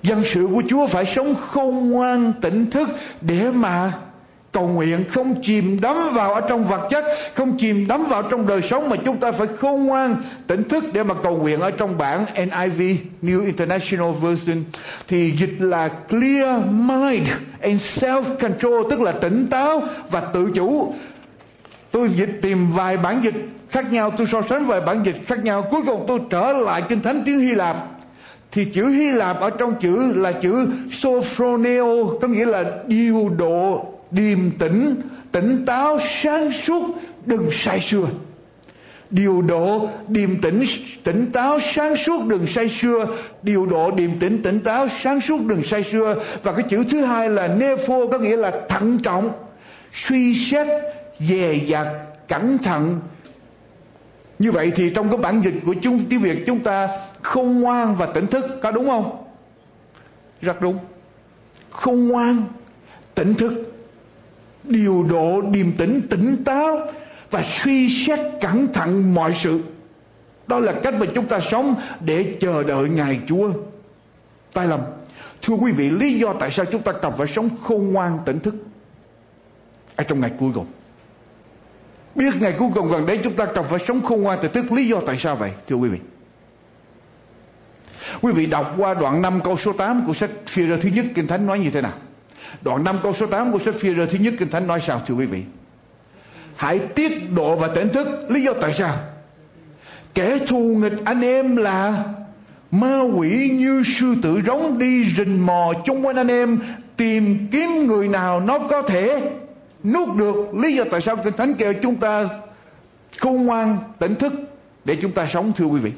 [0.02, 2.88] Dân sự của chúa phải sống khôn ngoan, tỉnh thức
[3.20, 3.92] để mà
[4.52, 7.04] cầu nguyện, không chìm đắm vào ở trong vật chất,
[7.34, 10.84] không chìm đắm vào trong đời sống, mà chúng ta phải khôn ngoan, tỉnh thức
[10.92, 14.64] để mà cầu nguyện ở trong bản NIV New International Version.
[15.08, 17.28] Thì dịch là clear mind
[17.60, 20.94] and self control tức là tỉnh táo và tự chủ
[21.94, 23.34] tôi dịch tìm vài bản dịch
[23.68, 26.82] khác nhau, tôi so sánh vài bản dịch khác nhau, cuối cùng tôi trở lại
[26.88, 27.76] kinh thánh tiếng Hy Lạp.
[28.52, 33.86] Thì chữ Hy Lạp ở trong chữ là chữ sophroneo, có nghĩa là điều độ,
[34.10, 34.94] điềm tĩnh,
[35.32, 36.84] tỉnh táo, sáng suốt,
[37.26, 38.06] đừng say sưa.
[39.10, 40.64] Điều độ, điềm tĩnh,
[41.04, 43.06] tỉnh táo, sáng suốt, đừng say sưa.
[43.42, 46.22] Điều độ, điềm tĩnh, tỉnh táo, sáng suốt, đừng say sưa.
[46.42, 49.30] Và cái chữ thứ hai là nepho có nghĩa là thận trọng,
[49.92, 50.66] suy xét
[51.18, 51.86] dè dặt
[52.28, 53.00] cẩn thận.
[54.38, 56.88] Như vậy thì trong cái bản dịch của chúng tiếng việt chúng ta
[57.22, 59.24] không ngoan và tỉnh thức, có đúng không?
[60.40, 60.78] Rất đúng.
[61.70, 62.44] Không ngoan,
[63.14, 63.74] tỉnh thức,
[64.64, 66.86] điều độ điềm tĩnh, tỉnh táo
[67.30, 69.60] và suy xét cẩn thận mọi sự.
[70.46, 73.50] Đó là cách mà chúng ta sống để chờ đợi ngài chúa.
[74.52, 74.80] Tai lầm.
[75.42, 78.40] Thưa quý vị, lý do tại sao chúng ta cần phải sống khôn ngoan, tỉnh
[78.40, 78.54] thức
[79.96, 80.66] ở trong ngày cuối cùng?
[82.14, 84.72] Biết ngày cuối cùng gần đến chúng ta cần phải sống khôn ngoan thì thức
[84.72, 85.98] lý do tại sao vậy, thưa quý vị?
[88.20, 91.26] Quý vị đọc qua đoạn 5 câu số 8 của sách phi thứ nhất kinh
[91.26, 91.92] thánh nói như thế nào?
[92.62, 95.14] Đoạn 5 câu số 8 của sách phi thứ nhất Kinh Thánh nói sao, thưa
[95.14, 95.42] quý vị?
[96.56, 98.94] Hãy tiết độ và tỉnh thức, Lý do tại sao?
[100.14, 102.04] Kẻ thù nghịch anh em là
[102.70, 106.58] Ma quỷ như sư tử rống đi rình mò chung quanh anh em,
[106.96, 109.30] Tìm kiếm người nào nó có thể
[109.84, 112.28] nuốt được, Lý do tại sao Kinh Thánh kêu chúng ta
[113.18, 114.32] khôn ngoan, tỉnh thức
[114.84, 115.92] Để chúng ta sống, thưa quý vị.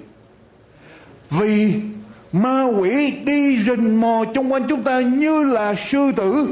[1.31, 1.75] Vì
[2.33, 6.49] ma quỷ đi rình mò chung quanh chúng ta như là sư tử,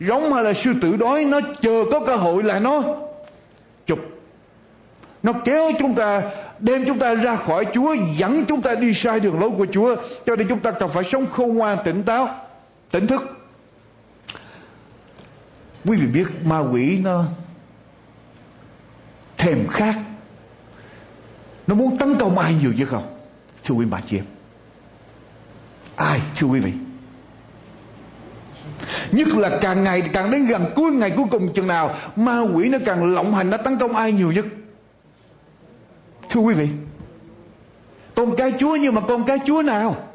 [0.00, 2.82] giống hay là sư tử đói, nó chờ có cơ hội là nó
[3.86, 3.98] chụp.
[5.22, 6.22] Nó kéo chúng ta,
[6.58, 9.96] đem chúng ta ra khỏi Chúa, dẫn chúng ta đi sai đường lối của Chúa,
[10.26, 12.28] cho nên chúng ta cần phải sống khôn ngoan, tỉnh táo,
[12.90, 13.41] tỉnh thức
[15.84, 17.24] quý vị biết ma quỷ nó
[19.38, 19.94] thèm khát.
[21.66, 23.06] Nó muốn tấn công ai nhiều chứ không?
[23.64, 24.24] Thưa quý bà chị em.
[25.96, 26.72] Ai, thưa quý vị?
[29.12, 32.68] Nhất là càng ngày càng đến gần cuối ngày cuối cùng chừng nào, ma quỷ
[32.68, 34.46] nó càng lộng hành, nó tấn công ai nhiều nhất?
[36.28, 36.68] Thưa quý vị,
[38.14, 40.11] con cái chúa nhưng mà con cái chúa nào?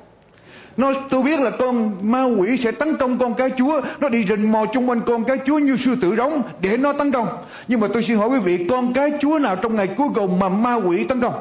[0.78, 3.82] Nó tôi biết là con ma quỷ sẽ tấn công con cái chúa.
[4.00, 6.94] Nó đi rình mò chung quanh con cái chúa như sư tử rống để nó
[6.94, 7.28] tấn công.
[7.68, 10.40] Nhưng mà tôi xin hỏi quý vị, con cái chúa nào trong ngày cuối cùng
[10.40, 11.34] mà ma quỷ tấn công?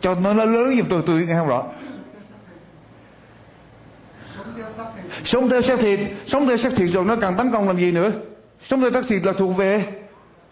[0.00, 1.64] Cho nó nó lớn giùm tôi tôi nghe không rõ.
[5.24, 6.00] Sống theo xác thịt.
[6.26, 8.10] Sống theo xác thịt rồi nó càng tấn công làm gì nữa?
[8.62, 9.84] Sống theo xác thịt là thuộc về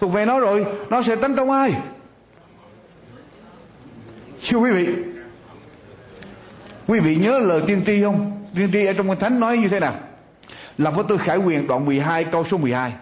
[0.00, 0.66] thuộc về nó rồi.
[0.90, 1.74] Nó sẽ tấn công ai?
[4.48, 4.86] Thưa quý vị
[6.86, 8.46] quý vị nhớ lời tiên tri không?
[8.54, 9.94] Tiên tri ở trong kinh thánh nói như thế nào?
[10.78, 12.92] Làm với tôi khải quyền đoạn 12 câu số 12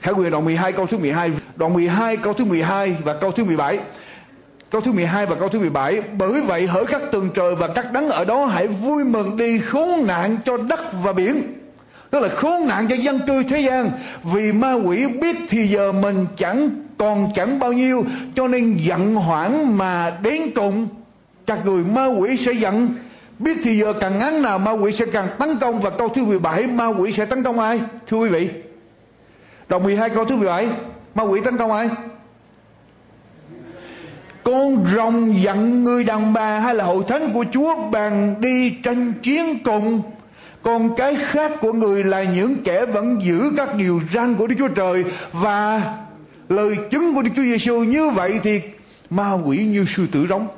[0.00, 3.44] Khải quyền đoạn 12 câu số 12 Đoạn 12 câu thứ 12 và câu thứ
[3.44, 3.78] 17
[4.70, 7.92] Câu thứ 12 và câu thứ 17 Bởi vậy hỡi các tường trời và các
[7.92, 11.63] đấng ở đó Hãy vui mừng đi khốn nạn cho đất và biển.
[12.14, 13.90] Tức là khốn nạn cho dân cư thế gian.
[14.22, 18.04] Vì ma quỷ biết thì giờ mình chẳng còn chẳng bao nhiêu,
[18.36, 20.88] Cho nên giận hoảng mà đến cùng.
[21.46, 22.88] Các người ma quỷ sẽ giận.
[23.38, 25.80] Biết thì giờ càng ngắn nào ma quỷ sẽ càng tấn công.
[25.80, 27.80] Và câu thứ 17 ma quỷ sẽ tấn công ai?
[28.06, 28.48] Thưa quý vị.
[29.68, 30.68] Đoạn 12 câu thứ 17
[31.14, 31.88] Ma quỷ tấn công ai?
[34.44, 39.12] Con rồng giận người đàn bà hay là hội thánh của Chúa bàn đi tranh
[39.22, 40.02] chiến cùng?
[40.64, 44.54] Còn cái khác của người là những kẻ vẫn giữ các điều răn của Đức
[44.58, 45.96] Chúa Trời và
[46.48, 48.60] lời chứng của Đức Chúa Giêsu như vậy thì
[49.10, 50.48] ma quỷ như sư tử rống.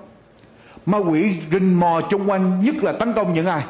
[0.87, 3.63] Ma quỷ rình mò xung quanh, nhất là tấn công những ai?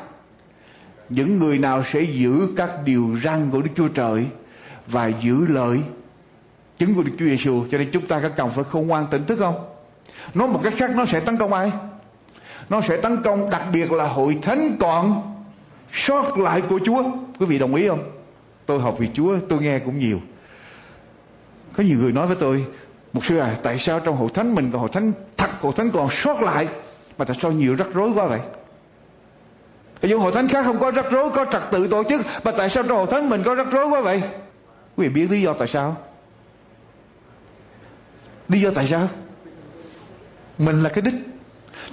[1.08, 4.26] Những người nào sẽ giữ các điều răn của Đức Chúa Trời
[4.86, 5.80] và giữ lời
[6.78, 9.24] chứng của Đức Chúa Giêsu cho nên chúng ta có cần phải khôn ngoan tỉnh
[9.24, 9.54] thức không?
[10.34, 11.72] Nói một cách khác, nó sẽ tấn công ai?
[12.68, 15.35] Nó sẽ tấn công đặc biệt là hội thánh còn
[15.92, 17.02] sót lại của Chúa.
[17.38, 18.12] Quý vị đồng ý không?
[18.66, 20.20] Tôi học vì Chúa, tôi nghe cũng nhiều.
[21.76, 22.66] Có nhiều người nói với tôi
[23.12, 25.90] một sư à tại sao trong hội thánh mình còn hội thánh thật, hội thánh
[25.90, 26.68] còn sót lại,
[27.18, 28.40] mà tại sao nhiều rắc rối quá vậy?
[30.02, 32.50] Ở những hội thánh khác không có rắc rối, có trật tự tổ chức, mà
[32.50, 34.22] tại sao trong hội thánh mình có rắc rối quá vậy?
[34.96, 35.96] Quý vị biết lý do tại sao?
[38.48, 39.08] Lý do tại sao?
[40.58, 41.14] Mình là cái đích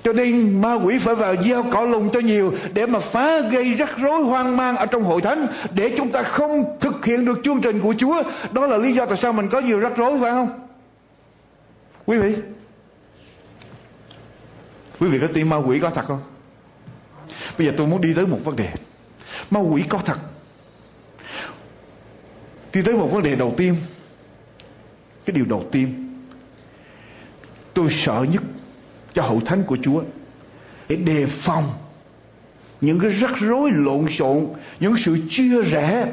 [0.03, 3.73] cho nên ma quỷ phải vào gieo cỏ lùng cho nhiều để mà phá gây
[3.73, 7.39] rắc rối hoang mang ở trong hội thánh để chúng ta không thực hiện được
[7.43, 8.23] chương trình của Chúa.
[8.51, 10.49] Đó là lý do tại sao mình có nhiều rắc rối phải không?
[12.05, 12.35] Quý vị,
[14.99, 16.21] quý vị có tin ma quỷ có thật không?
[17.57, 18.69] Bây giờ tôi muốn đi tới một vấn đề.
[19.51, 20.17] Ma quỷ có thật.
[22.73, 23.75] Đi tới một vấn đề đầu tiên.
[25.25, 26.09] Cái điều đầu tiên
[27.73, 28.43] tôi sợ nhất
[29.13, 30.03] cho hậu thánh của Chúa,
[30.89, 31.63] để đề phòng
[32.81, 34.47] những cái rắc rối lộn xộn,
[34.79, 36.07] những sự chia rẽ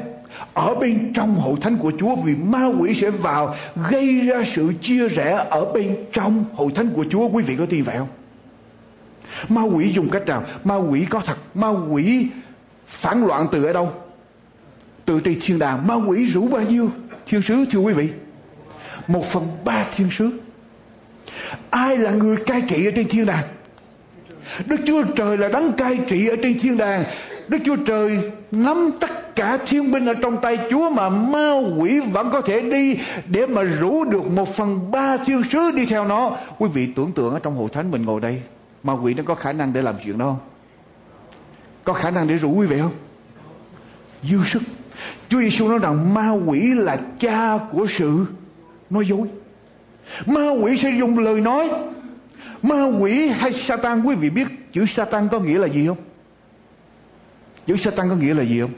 [0.53, 3.55] ở bên trong hậu thánh của Chúa, vì ma quỷ sẽ vào
[3.89, 7.29] gây ra sự chia rẽ ở bên trong hậu thánh của Chúa.
[7.29, 8.07] Quý vị có tin vậy không?
[9.49, 10.43] Ma quỷ dùng cách nào?
[10.63, 12.27] Ma quỷ có thật, ma quỷ
[12.87, 13.91] phản loạn từ ở đâu?
[15.05, 15.87] Từ trên thiên đàng.
[15.87, 16.89] Ma quỷ rủ bao nhiêu
[17.25, 18.09] thiên sứ, thưa quý vị?
[19.07, 20.39] Một phần ba thiên sứ
[21.69, 23.43] ai là người cai trị ở trên thiên đàng?
[24.65, 27.03] Đức chúa trời là đấng cai trị ở trên thiên đàng.
[27.47, 31.99] Đức chúa trời nắm tất cả thiên binh ở trong tay chúa mà ma quỷ
[31.99, 36.05] vẫn có thể đi để mà rủ được một phần ba thiên sứ đi theo
[36.05, 36.37] nó.
[36.57, 38.41] Quý vị tưởng tượng ở trong hội thánh mình ngồi đây,
[38.83, 40.39] ma quỷ nó có khả năng để làm chuyện đó không?
[41.83, 42.93] Có khả năng để rủ quý vị không?
[44.23, 44.61] Dư sức.
[45.29, 48.25] Chúa Giêsu nói rằng ma quỷ là cha của sự
[48.89, 49.27] nói dối.
[50.25, 51.69] Ma quỷ sẽ dùng lời nói
[52.61, 55.97] Ma quỷ hay Satan quý vị biết chữ Satan có nghĩa là gì không?
[57.67, 58.73] Chữ Satan có nghĩa là gì không?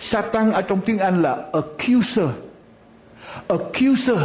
[0.00, 2.28] Satan ở trong tiếng Anh là accuser.
[3.48, 4.18] Accuser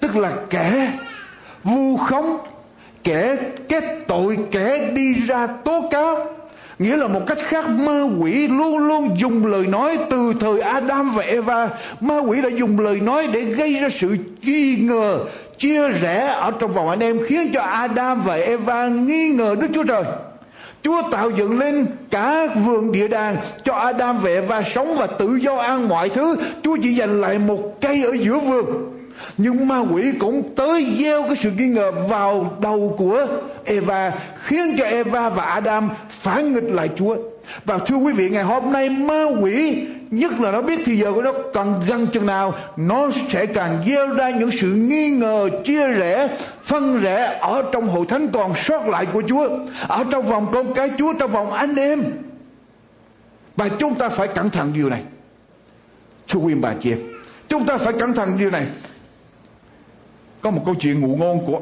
[0.00, 0.98] tức là kẻ
[1.64, 2.38] vu khống,
[3.04, 3.36] kẻ
[3.68, 6.37] kết tội, kẻ đi ra tố cáo.
[6.78, 11.10] Nghĩa là một cách khác ma quỷ luôn luôn dùng lời nói từ thời Adam
[11.10, 11.68] và Eva.
[12.00, 15.24] Ma quỷ đã dùng lời nói để gây ra sự nghi ngờ,
[15.58, 19.68] chia rẽ ở trong vòng anh em khiến cho Adam và Eva nghi ngờ Đức
[19.74, 20.04] Chúa Trời.
[20.82, 25.36] Chúa tạo dựng lên cả vườn địa đàng cho Adam và Eva sống và tự
[25.36, 26.36] do ăn mọi thứ.
[26.62, 28.97] Chúa chỉ dành lại một cây ở giữa vườn.
[29.36, 33.26] Nhưng ma quỷ cũng tới gieo cái sự nghi ngờ vào đầu của
[33.64, 34.12] Eva,
[34.44, 37.16] khiến cho Eva và Adam phản nghịch lại Chúa.
[37.64, 41.12] Và thưa quý vị, ngày hôm nay ma quỷ, nhất là nó biết thì giờ
[41.12, 45.48] của nó càng gần chừng nào, nó sẽ càng gieo ra những sự nghi ngờ,
[45.64, 49.48] chia rẽ, phân rẽ ở trong hội thánh còn sót lại của Chúa,
[49.88, 52.04] ở trong vòng con cái Chúa, trong vòng anh em.
[53.56, 55.02] Và chúng ta phải cẩn thận điều này.
[56.28, 56.98] Thưa quý bà chị em,
[57.48, 58.66] chúng ta phải cẩn thận điều này
[60.42, 61.60] có một câu chuyện ngụ ngôn của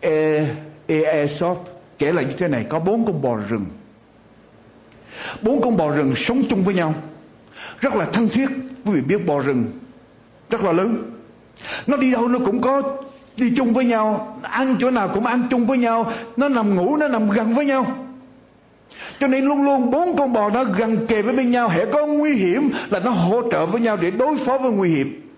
[0.00, 0.46] e,
[0.86, 2.66] e, Aesop kể là như thế này.
[2.68, 3.64] Có bốn con bò rừng.
[5.42, 6.94] Bốn con bò rừng sống chung với nhau.
[7.80, 8.48] Rất là thân thiết.
[8.84, 9.64] Quý vị biết bò rừng
[10.50, 11.10] rất là lớn.
[11.86, 12.82] Nó đi đâu nó cũng có
[13.36, 14.38] đi chung với nhau.
[14.42, 16.12] Ăn chỗ nào cũng ăn chung với nhau.
[16.36, 17.86] Nó nằm ngủ nó nằm gần với nhau.
[19.20, 21.68] Cho nên luôn luôn bốn con bò nó gần kề với bên nhau.
[21.68, 24.90] Hệ có nguy hiểm là nó hỗ trợ với nhau để đối phó với nguy
[24.90, 25.30] hiểm.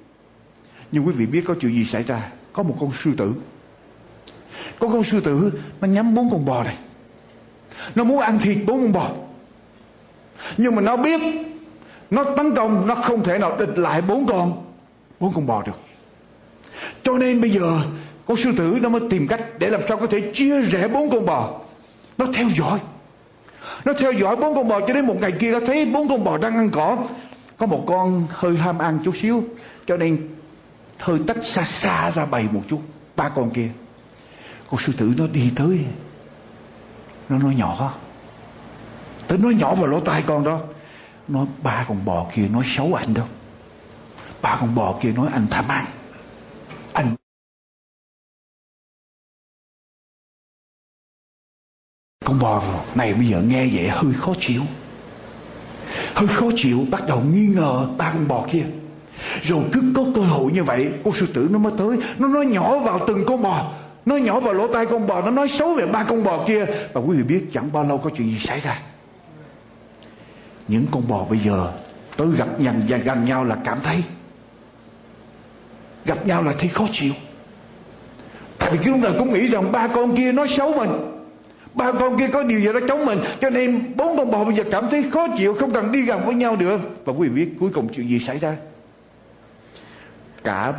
[0.93, 2.31] Nhưng quý vị biết có chuyện gì xảy ra?
[2.57, 3.35] Có một con sư tử.
[4.79, 6.77] Có con sư tử nó nhắm bốn con bò này.
[7.95, 9.11] Nó muốn ăn thịt bốn con bò.
[10.57, 11.21] Nhưng mà nó biết,
[12.11, 14.65] nó tấn công, nó không thể nào địch lại bốn con
[15.21, 15.81] bốn con bò được.
[17.03, 17.81] Cho nên bây giờ,
[18.27, 21.11] con sư tử nó mới tìm cách để làm sao có thể chia rẽ bốn
[21.11, 21.61] con bò.
[22.19, 22.79] Nó theo dõi.
[23.85, 26.25] Nó theo dõi bốn con bò cho đến một ngày kia, nó thấy bốn con
[26.25, 26.99] bò đang ăn cỏ.
[27.57, 29.45] Có một con hơi ham ăn chút xíu,
[29.87, 30.29] cho nên
[30.99, 32.83] hơi tách xa xa ra bầy một chút,
[33.17, 33.71] ba con kia.
[34.71, 35.85] Con sư tử nó đi tới,
[37.29, 37.95] nó nói nhỏ.
[39.29, 40.61] Tới nói nhỏ vào lỗ tai con đó.
[41.29, 43.27] Nói ba con bò kia nói xấu anh đâu
[44.47, 45.85] ba con bò kia nói anh tham ăn.
[46.93, 47.15] Anh
[52.25, 52.63] con bò
[52.95, 54.63] này bây giờ nghe vậy hơi khó chịu.
[56.15, 58.67] Hơi khó chịu, bắt đầu nghi ngờ ba con bò kia
[59.43, 61.97] rồi cứ có cơ hội như vậy, con sư tử nó mới tới.
[62.19, 63.73] Nó nói nhỏ vào từng con bò.
[64.07, 65.21] Nó nhỏ vào lỗ tai con bò.
[65.21, 66.67] Nó nói xấu về ba con bò kia.
[66.93, 68.79] Và quý vị biết chẳng bao lâu có chuyện gì xảy ra.
[70.69, 71.73] Những con bò bây giờ
[72.17, 74.03] tới gặp nhằn và gần nhau là cảm thấy,
[76.05, 77.13] gặp nhau là thấy khó chịu.
[78.59, 80.91] Tại vì lúc ta cũng nghĩ rằng ba con kia nói xấu mình.
[81.75, 83.19] Ba con kia có điều gì đó chống mình.
[83.41, 86.21] Cho nên bốn con bò bây giờ cảm thấy khó chịu, không cần đi gần
[86.27, 86.79] với nhau nữa.
[87.05, 88.57] Và quý vị biết cuối cùng chuyện gì xảy ra?
[90.47, 90.73] Cả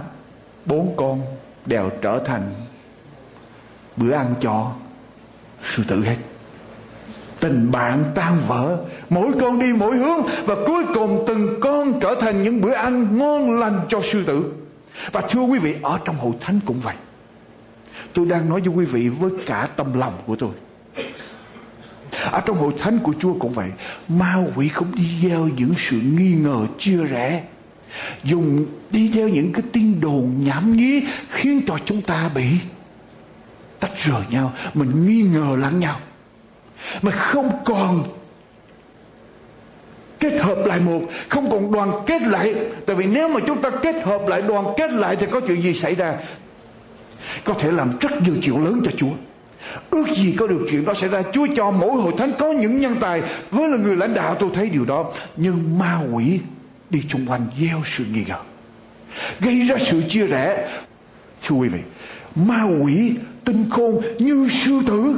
[0.66, 1.22] bốn con
[1.66, 2.54] đều trở thành
[3.98, 4.72] bữa ăn cho
[5.76, 6.18] sư tử hết.
[7.40, 8.78] Tình bạn tan vỡ,
[9.10, 13.18] mỗi con đi mỗi hướng, và cuối cùng từng con trở thành những bữa ăn
[13.18, 14.54] ngon lành cho sư tử.
[15.12, 16.96] Và thưa quý vị, ở trong hội thánh cũng vậy.
[18.14, 20.52] Tôi đang nói với quý vị với cả tâm lòng của tôi.
[22.32, 23.72] Ở trong hội thánh của Chúa cũng vậy,
[24.08, 27.44] Ma quỷ không đi gieo những sự nghi ngờ chia rẽ.
[28.24, 32.46] Dùng đi theo những cái tin đồn nhảm nhí Khiến cho chúng ta bị
[33.80, 36.00] tách rời nhau, Mình nghi ngờ lẫn nhau.
[37.02, 38.04] Mà không còn
[40.20, 42.56] kết hợp lại một, không còn đoàn kết lại.
[42.86, 45.62] Tại vì nếu mà chúng ta kết hợp lại, đoàn kết lại thì có chuyện
[45.62, 46.16] gì xảy ra?
[47.44, 49.12] Có thể làm rất nhiều chuyện lớn cho chúa.
[49.90, 51.24] Ước gì có được chuyện đó xảy ra.
[51.34, 53.22] Chúa cho mỗi hội thánh có những nhân tài.
[53.52, 55.12] Với là người lãnh đạo, tôi thấy điều đó.
[55.38, 56.40] Nhưng ma quỷ
[56.90, 58.40] đi chung quanh gieo sự nghi ngờ.
[59.40, 60.70] Gây ra sự chia rẽ.
[61.44, 61.80] Thưa quý vị,
[62.36, 63.12] ma quỷ,
[63.46, 65.16] tinh khôn như sư tử,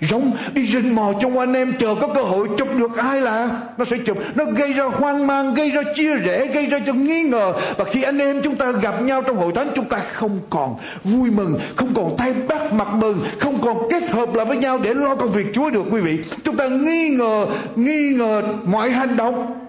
[0.00, 3.48] Giống đi rình mò trong anh em chờ có cơ hội chụp được ai là
[3.78, 4.18] Nó sẽ chụp.
[4.34, 7.52] Nó gây ra hoang mang, Gây ra chia rẽ, Gây ra cho nghi ngờ.
[7.76, 10.76] Và khi anh em chúng ta gặp nhau trong hội thánh, Chúng ta không còn
[11.04, 14.78] vui mừng, Không còn tay bắt mặt mừng, Không còn kết hợp lại với nhau
[14.78, 16.18] để lo công việc Chúa được, quý vị.
[16.44, 17.46] Chúng ta nghi ngờ
[17.76, 19.59] Nghi ngờ mọi hành động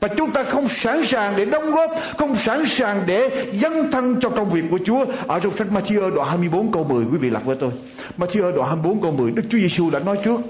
[0.00, 4.20] và chúng ta không sẵn sàng để đóng góp, Không sẵn sàng để dấn thân
[4.20, 5.04] cho công việc của Chúa.
[5.26, 7.70] Ở trong sách Matthew đoạn 24 câu 10 Quý vị lật với tôi.
[8.18, 10.40] Matthew đoạn 24 câu 10 Đức Chúa Giêsu đã nói trước.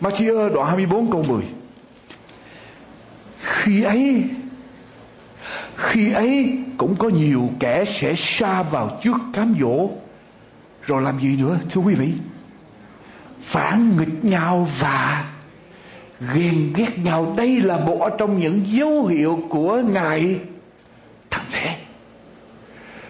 [0.00, 1.42] Matthew đoạn 24 câu 10
[3.42, 4.24] Khi ấy
[5.76, 9.88] Khi ấy cũng có nhiều kẻ sẽ xa vào trước cám dỗ.
[10.82, 12.12] Rồi làm gì nữa, thưa quý vị?
[13.42, 15.33] Phản nghịch nhau và
[16.20, 17.34] ghen ghét nhau.
[17.36, 20.40] Đây là một trong những dấu hiệu của ngài
[21.30, 21.76] thằng thể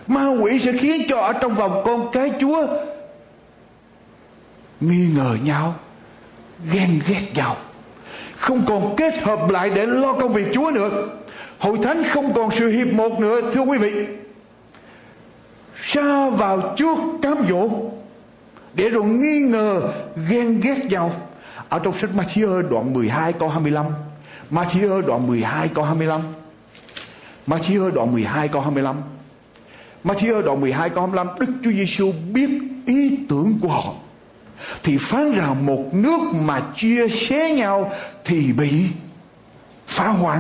[0.07, 2.67] ma quỷ sẽ khiến cho ở trong vòng con cái chúa
[4.81, 5.75] nghi ngờ nhau,
[6.73, 7.57] ghen ghét nhau.
[8.37, 11.09] Không còn kết hợp lại để lo công việc chúa nữa.
[11.59, 14.07] Hội thánh không còn sự hiệp một nữa, thưa quý vị.
[15.83, 17.69] Xa vào trước cám dỗ
[18.75, 19.93] để rồi nghi ngờ,
[20.29, 21.13] ghen ghét nhau
[21.75, 23.87] ở trong sách Matthew đoạn 12 câu 25
[24.51, 26.21] Matthew đoạn 12 câu 25
[27.47, 28.97] Matthew đoạn 12 câu 25
[30.05, 32.49] Matthew đoạn 12 câu 25 Đức Chúa Giêsu biết
[32.87, 33.95] ý tưởng của họ.
[34.83, 37.93] Thì phán rằng một nước mà chia xé nhau
[38.25, 38.87] thì bị
[39.87, 40.39] phá hoại.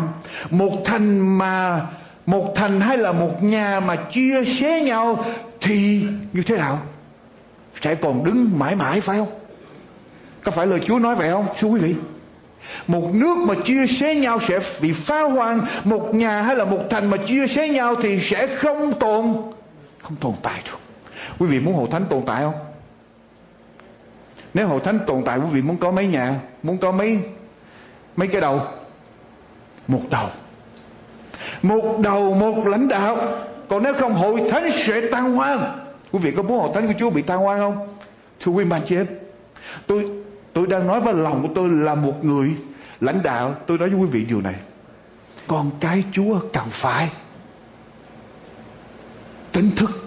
[0.50, 1.86] Một thành mà,
[2.26, 5.24] một thành hay là một nhà mà chia xé nhau
[5.60, 6.82] thì như thế nào?
[7.82, 9.43] Sẽ còn đứng mãi mãi, phải không?
[10.44, 11.46] Có phải lời Chúa nói vậy không?
[11.58, 11.94] Thưa quý vị.
[12.86, 15.60] Một nước mà chia sẻ nhau sẽ bị phá hoang.
[15.84, 19.34] Một nhà hay là một thành mà chia sẻ nhau thì sẽ không tồn
[20.02, 20.78] không tồn tại được.
[21.38, 22.54] Quý vị muốn hội thánh tồn tại không?
[24.54, 27.18] Nếu hội thánh tồn tại quý vị muốn có mấy nhà, muốn có mấy
[28.16, 28.62] mấy cái đầu.
[29.88, 30.28] Một đầu.
[31.62, 33.16] Một đầu một lãnh đạo.
[33.68, 35.78] Còn nếu không hội thánh sẽ tan hoang.
[36.12, 37.88] Quý vị có muốn hội thánh của Chúa bị tan hoang không?
[38.40, 39.06] Thưa quý vị chị em,
[39.86, 40.06] tôi
[40.54, 42.50] Tôi đang nói với lòng của tôi là một người
[43.00, 43.54] lãnh đạo.
[43.66, 44.54] Tôi nói với quý vị điều này.
[45.46, 47.10] Con cái Chúa cần phải
[49.52, 50.04] tỉnh thức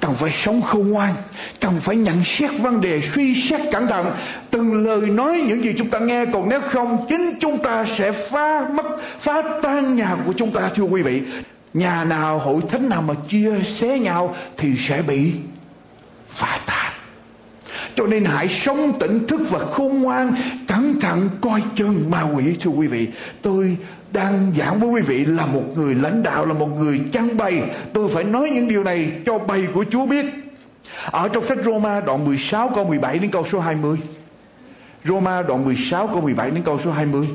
[0.00, 1.14] cần phải sống khôn ngoan
[1.60, 4.06] cần phải nhận xét vấn đề, suy xét cẩn thận
[4.50, 8.12] từng lời nói những gì chúng ta nghe, còn nếu không, chính chúng ta sẽ
[8.12, 8.86] phá mất,
[9.20, 11.22] phá tan nhà của chúng ta, thưa quý vị
[11.74, 15.32] nhà nào hội thánh nào mà chia xé nhau thì sẽ bị
[16.28, 16.91] phá tan
[18.02, 20.34] cho nên hãy sống tỉnh thức và khôn ngoan,
[20.68, 23.08] cẩn thận coi chừng ma quỷ, thưa quý vị.
[23.42, 23.76] Tôi
[24.12, 27.62] đang giảng với quý vị là một người lãnh đạo, là một người trang bày.
[27.92, 30.24] Tôi phải nói những điều này cho bày của Chúa biết.
[31.10, 33.98] Ở trong sách Roma đoạn 16 câu 17 đến câu số 20
[35.04, 37.28] Roma đoạn 16 câu 17 đến câu số 20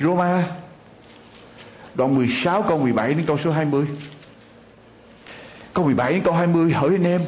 [0.00, 0.44] Roma
[1.94, 3.86] Đoạn 16 câu 17 đến câu số 20
[5.74, 7.20] Câu 17 đến câu 20 hỡi anh em.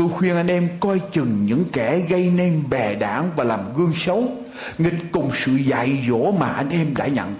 [0.00, 3.92] Tôi khuyên anh em coi chừng những kẻ gây nên bè đảng và làm gương
[3.96, 4.32] xấu,
[4.78, 7.34] Nghịch cùng sự dạy dỗ mà anh em đã nhận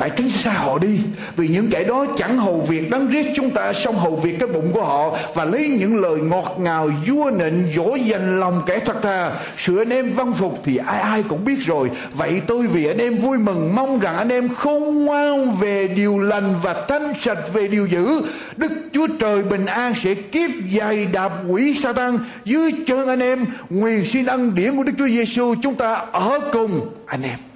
[0.00, 1.00] phải tránh xa họ đi,
[1.36, 4.48] vì những kẻ đó chẳng hầu việc đáng riết chúng ta xong hầu việc cái
[4.48, 8.78] bụng của họ và lấy những lời ngọt ngào, vua nịnh, dỗ dành lòng kẻ
[8.78, 9.32] thật thà.
[9.58, 11.90] Sự anh em văn phục thì ai ai cũng biết rồi.
[12.14, 16.18] Vậy tôi vì anh em vui mừng mong rằng anh em khôn ngoan về điều
[16.18, 18.22] lành và thanh sạch về điều dữ.
[18.56, 23.20] Đức chúa trời bình an sẽ kiếp dài đạp quỷ sa tăng dưới chân anh
[23.20, 23.44] em.
[23.70, 27.49] Nguyện xin ân điển của đức chúa giêsu chúng ta ở cùng, anh em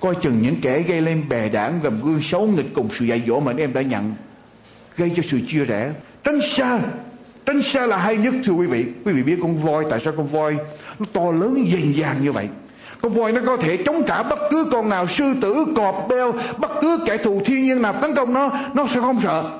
[0.00, 3.22] coi chừng những kẻ gây lên bè đảng gầm gương xấu nghịch cùng sự dạy
[3.26, 4.12] dỗ mà anh em đã nhận,
[4.96, 5.92] gây cho sự chia rẽ.
[6.24, 6.80] Tránh xa
[7.46, 8.84] tránh xa là hay nhất, thưa quý vị.
[9.04, 10.56] Quý vị biết con voi, tại sao con voi
[10.98, 12.48] nó to lớn dày dàng như vậy?
[13.02, 16.32] Con voi nó có thể chống trả bất cứ con nào, sư tử, cọp, beo,
[16.58, 19.50] bất cứ kẻ thù thiên nhiên nào tấn công nó nó sẽ không sợ.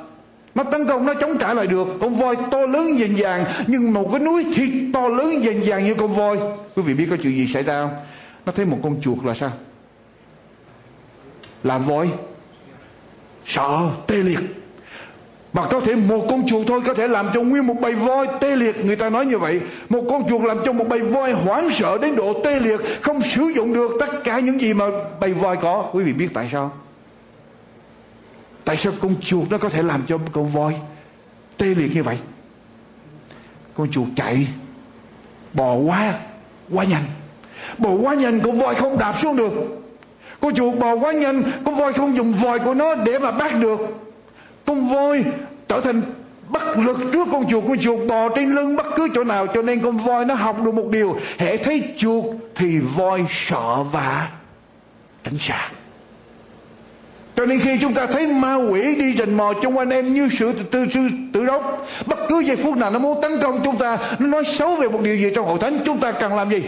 [0.55, 1.87] Nó tấn công, nó chống trả lại được.
[2.01, 5.85] Con voi to lớn dày dàng, nhưng một cái núi thịt to lớn dày dàng
[5.85, 6.39] như con voi.
[6.77, 7.97] Quý vị biết có chuyện gì xảy ra không?
[8.47, 9.51] Nó thấy một con chuột là sao?
[11.65, 12.11] Làm voi.
[13.47, 14.41] Sợ, tê liệt.
[15.53, 18.27] Mà có thể một con chuột thôi có thể làm cho nguyên một bầy voi
[18.41, 18.85] tê liệt.
[18.85, 19.61] Người ta nói như vậy.
[19.89, 23.23] Một con chuột làm cho một bầy voi hoảng sợ đến độ tê liệt, không
[23.23, 24.85] sử dụng được tất cả những gì mà
[25.21, 25.91] bầy voi có.
[25.93, 26.73] Quý vị biết tại sao?
[28.65, 30.75] Tại sao con chuột nó có thể làm cho con voi
[31.57, 32.19] tê liệt như vậy?
[33.75, 34.47] Con chuột chạy,
[35.53, 36.15] bò quá
[36.71, 37.05] quá nhanh.
[37.79, 39.80] Bò quá nhanh, con voi không đạp xuống được
[40.41, 43.53] con chuột bò quá nhanh, con voi không dùng vòi của nó để mà bắt
[43.61, 43.81] được.
[44.67, 45.25] Con voi
[45.69, 46.03] trở thành
[46.49, 49.63] bất lực trước con chuột con chuột bò trên lưng bất cứ chỗ nào, cho
[49.63, 51.17] nên con voi nó học được một điều.
[51.39, 52.25] Hệ thấy chuột
[52.55, 54.29] thì voi sợ và
[55.25, 55.71] tránh xa
[57.41, 60.29] cho nên khi chúng ta thấy ma quỷ đi rình mò trong quanh em như
[60.39, 61.01] sự tự sư
[61.33, 64.45] tự đốc, bất cứ giây phút nào nó muốn tấn công chúng ta, nó nói
[64.45, 66.63] xấu về một điều gì trong hội thánh, chúng ta cần làm gì?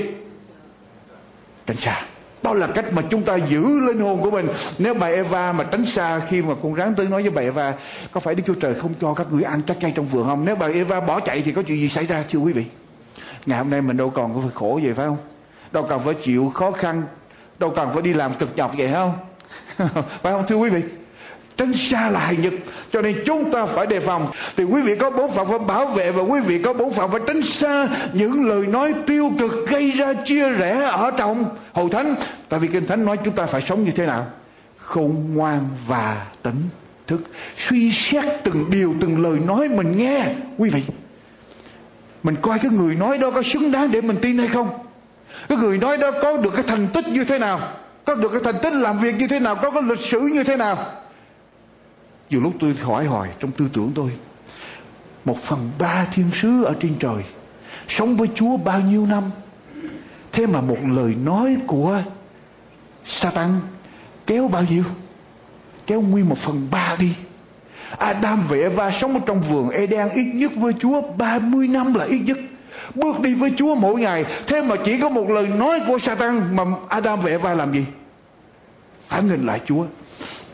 [1.66, 2.02] Tránh xa
[2.42, 4.48] đó là cách mà chúng ta giữ linh hồn của mình.
[4.78, 7.74] Nếu bà Eva mà tránh xa khi mà con rắn tới nói với bà Eva,
[8.12, 10.44] có phải Đức Chúa Trời không cho các người ăn trái cây trong vườn không?
[10.44, 12.64] Nếu bà Eva bỏ chạy thì có chuyện gì xảy ra, thưa quý vị?
[13.46, 15.16] Ngày hôm nay mình đâu còn có phải khổ vậy, phải không?
[15.72, 17.02] Đâu cần phải chịu khó khăn,
[17.58, 19.12] đâu cần phải đi làm cực nhọc vậy không?
[20.22, 20.82] Phải không, thưa quý vị?
[21.62, 22.52] Tránh xa là hại nhật.
[22.92, 24.26] Cho nên chúng ta phải đề phòng.
[24.56, 27.10] Thì quý vị có bốn phận phải bảo vệ và quý vị có bốn phận
[27.10, 31.90] phải tránh xa những lời nói tiêu cực gây ra chia rẽ ở trong hội
[31.90, 32.14] thánh.
[32.48, 34.26] Tại vì kinh thánh nói chúng ta phải sống như thế nào?
[34.76, 36.62] Khôn ngoan và tỉnh
[37.06, 37.20] thức.
[37.58, 40.26] Suy xét từng điều, từng lời nói mình nghe,
[40.58, 40.82] quý vị.
[42.22, 44.68] Mình coi cái người nói đó có xứng đáng để mình tin hay không?
[45.48, 47.60] Cái người nói đó có được cái thành tích như thế nào?
[48.04, 49.56] Có được cái thành tích làm việc như thế nào?
[49.56, 51.01] Có cái lịch sử như thế nào?
[52.32, 54.10] Dù lúc tôi hỏi hỏi trong tư tưởng tôi.
[55.24, 57.22] Một phần ba thiên sứ ở trên trời,
[57.88, 59.22] sống với chúa bao nhiêu năm?
[60.32, 62.02] Thế mà một lời nói của
[63.04, 63.50] Satan
[64.26, 64.84] kéo bao nhiêu?
[65.86, 67.14] Kéo nguyên một phần ba đi.
[67.98, 72.04] Adam và Eva sống ở trong vườn Eden ít nhất với Chúa 30 năm là
[72.04, 72.38] ít nhất.
[72.94, 74.24] Bước đi với Chúa mỗi ngày.
[74.46, 77.84] Thế mà chỉ có một lời nói của Satan Mà Adam và Eva làm gì?
[79.08, 79.84] Phản nghịch lại Chúa.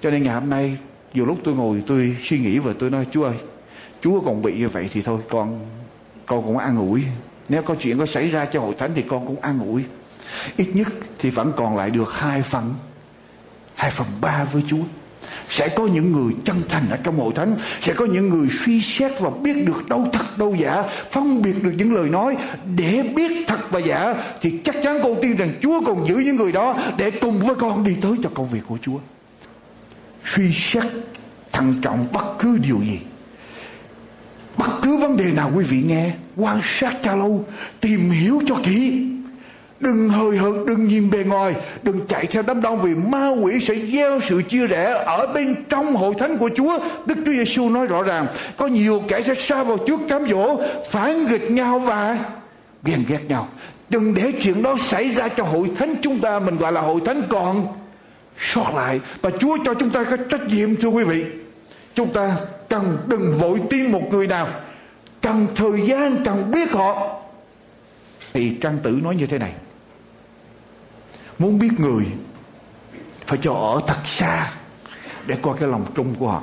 [0.00, 0.76] Cho nên ngày hôm nay
[1.18, 3.36] nhiều lúc tôi ngồi tôi suy nghĩ và tôi nói, Chúa ơi,
[4.00, 5.60] Chúa còn bị như vậy thì thôi, con
[6.26, 7.02] con cũng an ủi.
[7.48, 9.84] Nếu có chuyện có xảy ra cho hội thánh thì con cũng an ủi.
[10.56, 10.88] Ít nhất
[11.18, 12.74] thì vẫn còn lại được hai phần
[13.74, 14.82] hai phần ba với Chúa.
[15.48, 18.80] Sẽ có những người chân thành ở trong hội thánh, sẽ có những người suy
[18.80, 22.36] xét và biết được đâu thật, đâu giả, phân biệt được những lời nói
[22.76, 26.36] để biết thật và giả, thì chắc chắn con tin rằng Chúa còn giữ những
[26.36, 28.98] người đó để cùng với con đi tới cho công việc của Chúa
[30.34, 30.84] suy xét,
[31.52, 32.98] thận trọng bất cứ điều gì.
[34.56, 37.44] Bất cứ vấn đề nào quý vị nghe, quan sát cho lâu,
[37.80, 39.08] tìm hiểu cho kỹ.
[39.80, 43.60] Đừng hời hợt, đừng nhìn bề ngoài, đừng chạy theo đám đông vì ma quỷ
[43.60, 46.78] sẽ gieo sự chia rẽ ở bên trong hội thánh của chúa.
[47.06, 48.26] Đức chúa giêsu nói rõ ràng,
[48.56, 50.60] có nhiều kẻ sẽ xa vào trước cám dỗ,
[50.90, 52.18] phản nghịch nhau và
[52.82, 53.48] ghen ghét nhau.
[53.88, 57.00] Đừng để chuyện đó xảy ra cho hội thánh chúng ta, mình gọi là hội
[57.04, 57.66] thánh còn
[58.38, 61.24] sót lại và Chúa cho chúng ta có trách nhiệm, thưa quý vị.
[61.94, 62.36] Chúng ta
[62.68, 64.48] cần đừng vội tin một người nào.
[65.22, 67.20] Cần thời gian, cần biết họ.
[68.32, 69.52] Thì trang tử nói như thế này.
[71.38, 72.04] Muốn biết người,
[73.26, 74.52] phải cho ở thật xa
[75.26, 76.42] để coi cái lòng trung của họ.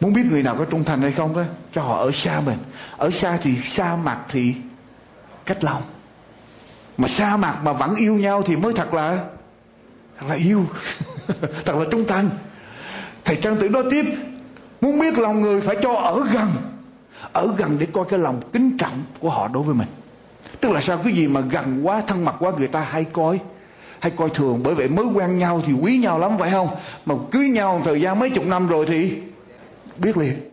[0.00, 1.42] Muốn biết người nào có trung thành hay không đó,
[1.74, 2.58] cho họ ở xa mình.
[2.96, 4.54] Ở xa thì xa mặt thì
[5.46, 5.82] cách lòng.
[6.96, 9.24] Mà xa mặt mà vẫn yêu nhau thì mới thật là
[10.28, 10.66] là yêu
[11.64, 12.30] thật là trung thành.
[13.24, 14.04] Thầy trang tử nói tiếp,
[14.80, 16.48] muốn biết lòng người phải cho ở gần
[17.32, 19.88] ở gần để coi cái lòng kính trọng của họ đối với mình.
[20.60, 21.00] Tức là sao?
[21.04, 23.40] Cái gì mà gần quá, thân mật quá, người ta hay coi
[23.98, 24.60] hay coi thường.
[24.62, 26.68] Bởi vậy mới quen nhau thì quý nhau lắm, phải không?
[27.06, 29.18] Mà cưới nhau thời gian mấy chục năm rồi thì
[29.98, 30.49] biết liền.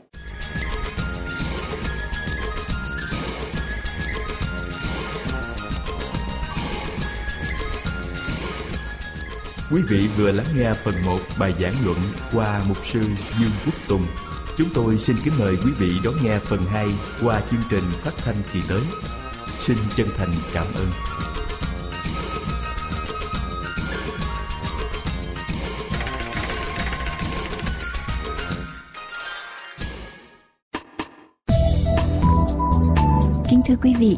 [9.72, 11.98] Quý vị vừa lắng nghe phần 1 bài giảng luận
[12.34, 13.02] qua mục sư
[13.40, 14.06] Dương Quốc Tùng.
[14.58, 16.88] Chúng tôi xin kính mời quý vị đón nghe phần 2
[17.24, 18.82] qua chương trình phát thanh kỳ tới.
[19.60, 20.88] Xin chân thành cảm ơn.
[33.50, 34.18] Kính thưa quý vị,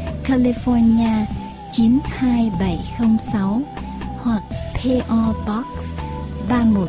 [0.23, 1.25] California
[1.71, 3.61] 92706
[4.17, 4.41] hoặc
[4.73, 5.65] PO Box
[6.49, 6.87] 310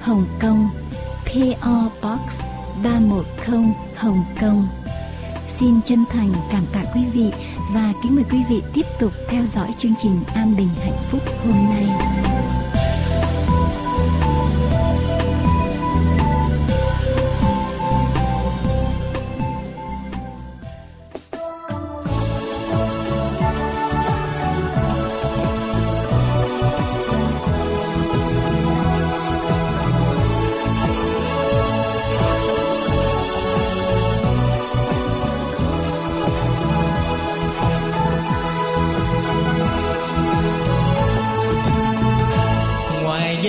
[0.00, 0.68] Hồng Kông
[1.26, 2.20] PO Box
[2.84, 3.24] 310
[3.96, 4.68] Hồng Kông
[5.58, 7.32] Xin chân thành cảm tạ quý vị
[7.74, 11.22] và kính mời quý vị tiếp tục theo dõi chương trình An Bình Hạnh Phúc
[11.44, 12.27] hôm nay.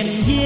[0.03, 0.38] Ngoài danh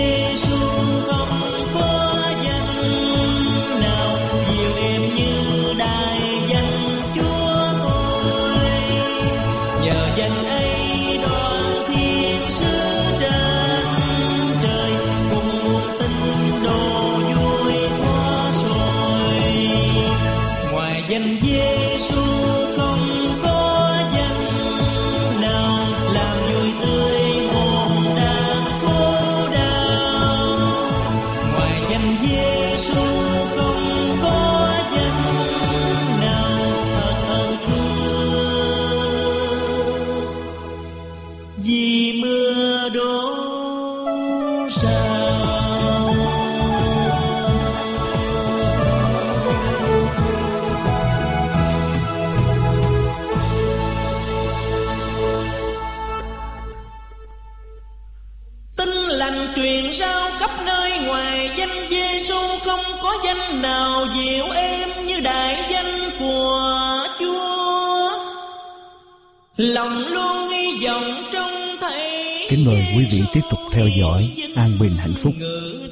[69.84, 72.48] Lòng luôn hy vọng trong thầy.
[72.50, 75.34] Kính mời quý vị tiếp tục theo dõi An Bình Hạnh Phúc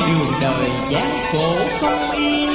[0.08, 2.50] đường đời gian khổ không yên.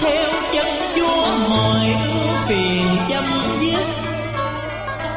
[0.00, 0.66] Theo chân
[0.96, 3.24] chúa mọi ưu phiền chăm
[3.60, 3.86] dứt.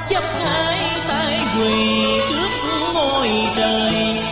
[0.09, 2.49] Chấp hai tay quỳ trước
[2.93, 4.24] ngôi trời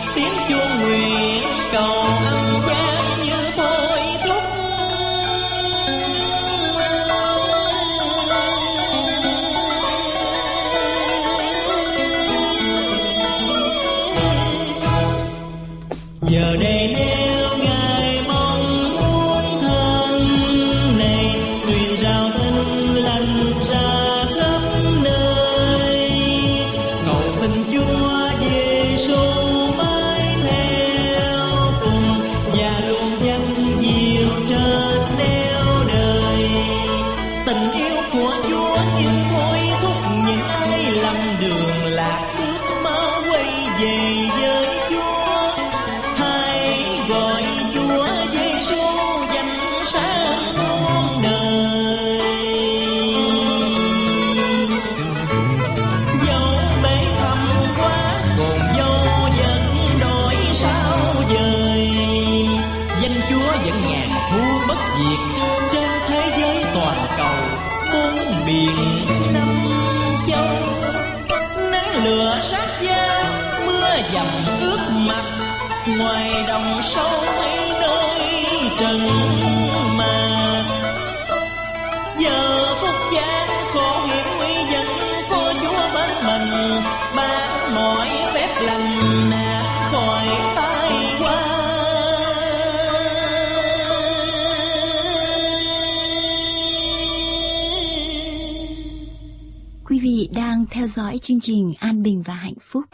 [99.86, 102.84] Quý vị đang theo dõi chương trình An Bình và Hạnh Phúc.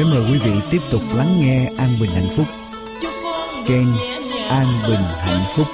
[0.00, 2.46] Kính mời quý vị tiếp tục lắng nghe An Bình Hạnh Phúc.
[3.68, 3.86] Trên
[4.48, 5.66] an bình hạnh phúc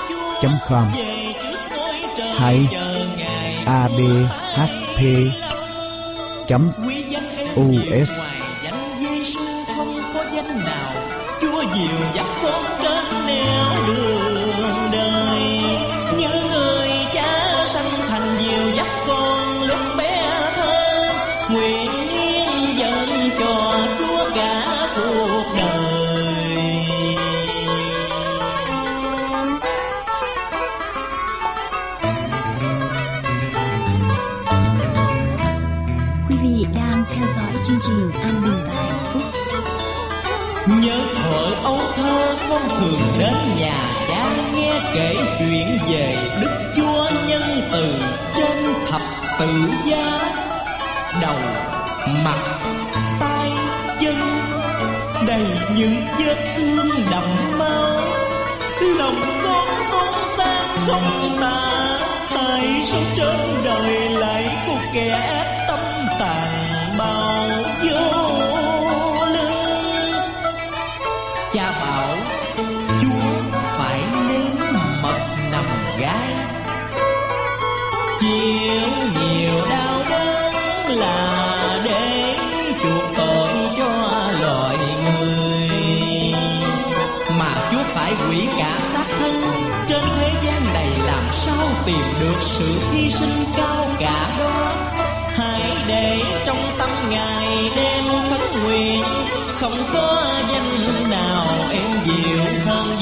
[0.68, 0.88] com.
[2.36, 2.66] Hay
[3.66, 5.00] abhp
[8.02, 8.10] us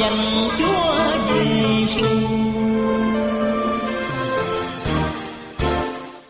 [0.05, 0.95] dành chúa
[1.29, 2.07] giêsu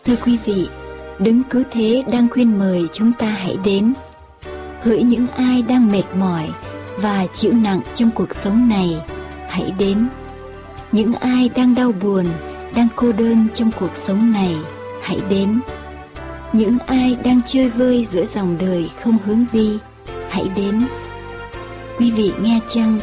[0.05, 0.67] Thưa quý vị,
[1.19, 3.93] đứng cứ Thế đang khuyên mời chúng ta hãy đến.
[4.81, 6.49] Hỡi những ai đang mệt mỏi
[6.97, 8.97] và chịu nặng trong cuộc sống này,
[9.49, 10.07] hãy đến.
[10.91, 12.25] Những ai đang đau buồn,
[12.75, 14.55] đang cô đơn trong cuộc sống này,
[15.01, 15.59] hãy đến.
[16.53, 19.79] Những ai đang chơi vơi giữa dòng đời không hướng đi,
[20.29, 20.87] hãy đến.
[21.99, 22.99] Quý vị nghe chăng,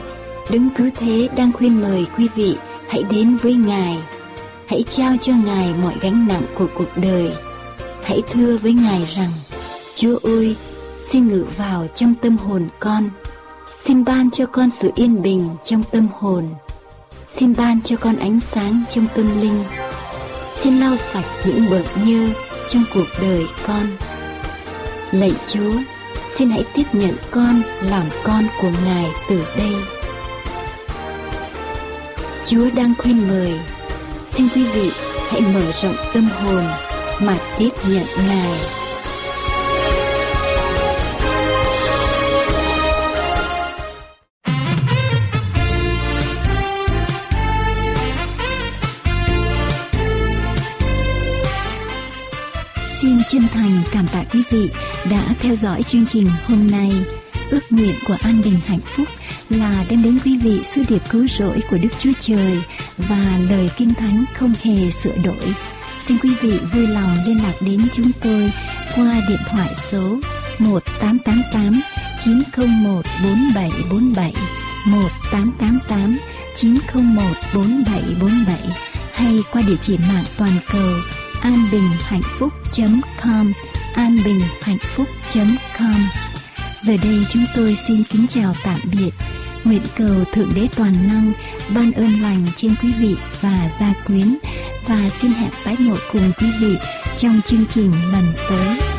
[0.50, 2.56] đứng cứ Thế đang khuyên mời quý vị
[2.88, 3.98] hãy đến với Ngài
[4.72, 7.32] hãy trao cho Ngài mọi gánh nặng của cuộc đời.
[8.02, 9.30] Hãy thưa với Ngài rằng,
[9.94, 10.56] Chúa ơi,
[11.06, 13.08] xin ngự vào trong tâm hồn con.
[13.78, 16.48] Xin ban cho con sự yên bình trong tâm hồn.
[17.28, 19.64] Xin ban cho con ánh sáng trong tâm linh.
[20.60, 22.28] Xin lau sạch những bợt nhơ
[22.68, 23.86] trong cuộc đời con.
[25.12, 25.72] Lạy Chúa,
[26.30, 29.91] xin hãy tiếp nhận con làm con của Ngài từ đây.
[32.46, 33.52] Chúa đang khuyên mời
[34.26, 34.90] Xin quý vị
[35.28, 36.64] hãy mở rộng tâm hồn
[37.20, 38.58] mà tiếp nhận Ngài.
[53.00, 54.70] Xin chân thành cảm tạ quý vị
[55.10, 56.92] đã theo dõi chương trình hôm nay.
[57.50, 59.08] Ước nguyện của an bình hạnh phúc
[59.52, 62.62] là đem đến quý vị sứ điệp cứu rỗi của Đức Chúa Trời
[62.96, 65.54] và lời kinh thánh không hề sửa đổi.
[66.06, 68.52] Xin quý vị vui lòng liên lạc đến chúng tôi
[68.96, 70.18] qua điện thoại số
[70.58, 71.80] 1888
[72.24, 74.32] 901 4747
[74.86, 76.18] 1888
[76.56, 77.22] 901
[77.54, 78.58] 4747
[79.12, 80.92] hay qua địa chỉ mạng toàn cầu
[81.42, 83.52] anbinhhạnhphúc.com
[83.94, 86.08] anbinhhạnhphúc.com
[86.82, 89.10] Giờ đây chúng tôi xin kính chào tạm biệt.
[89.64, 91.32] Nguyện cầu Thượng Đế Toàn Năng
[91.74, 94.36] ban ơn lành trên quý vị và gia quyến
[94.88, 96.76] và xin hẹn tái ngộ cùng quý vị
[97.16, 98.91] trong chương trình lần tới.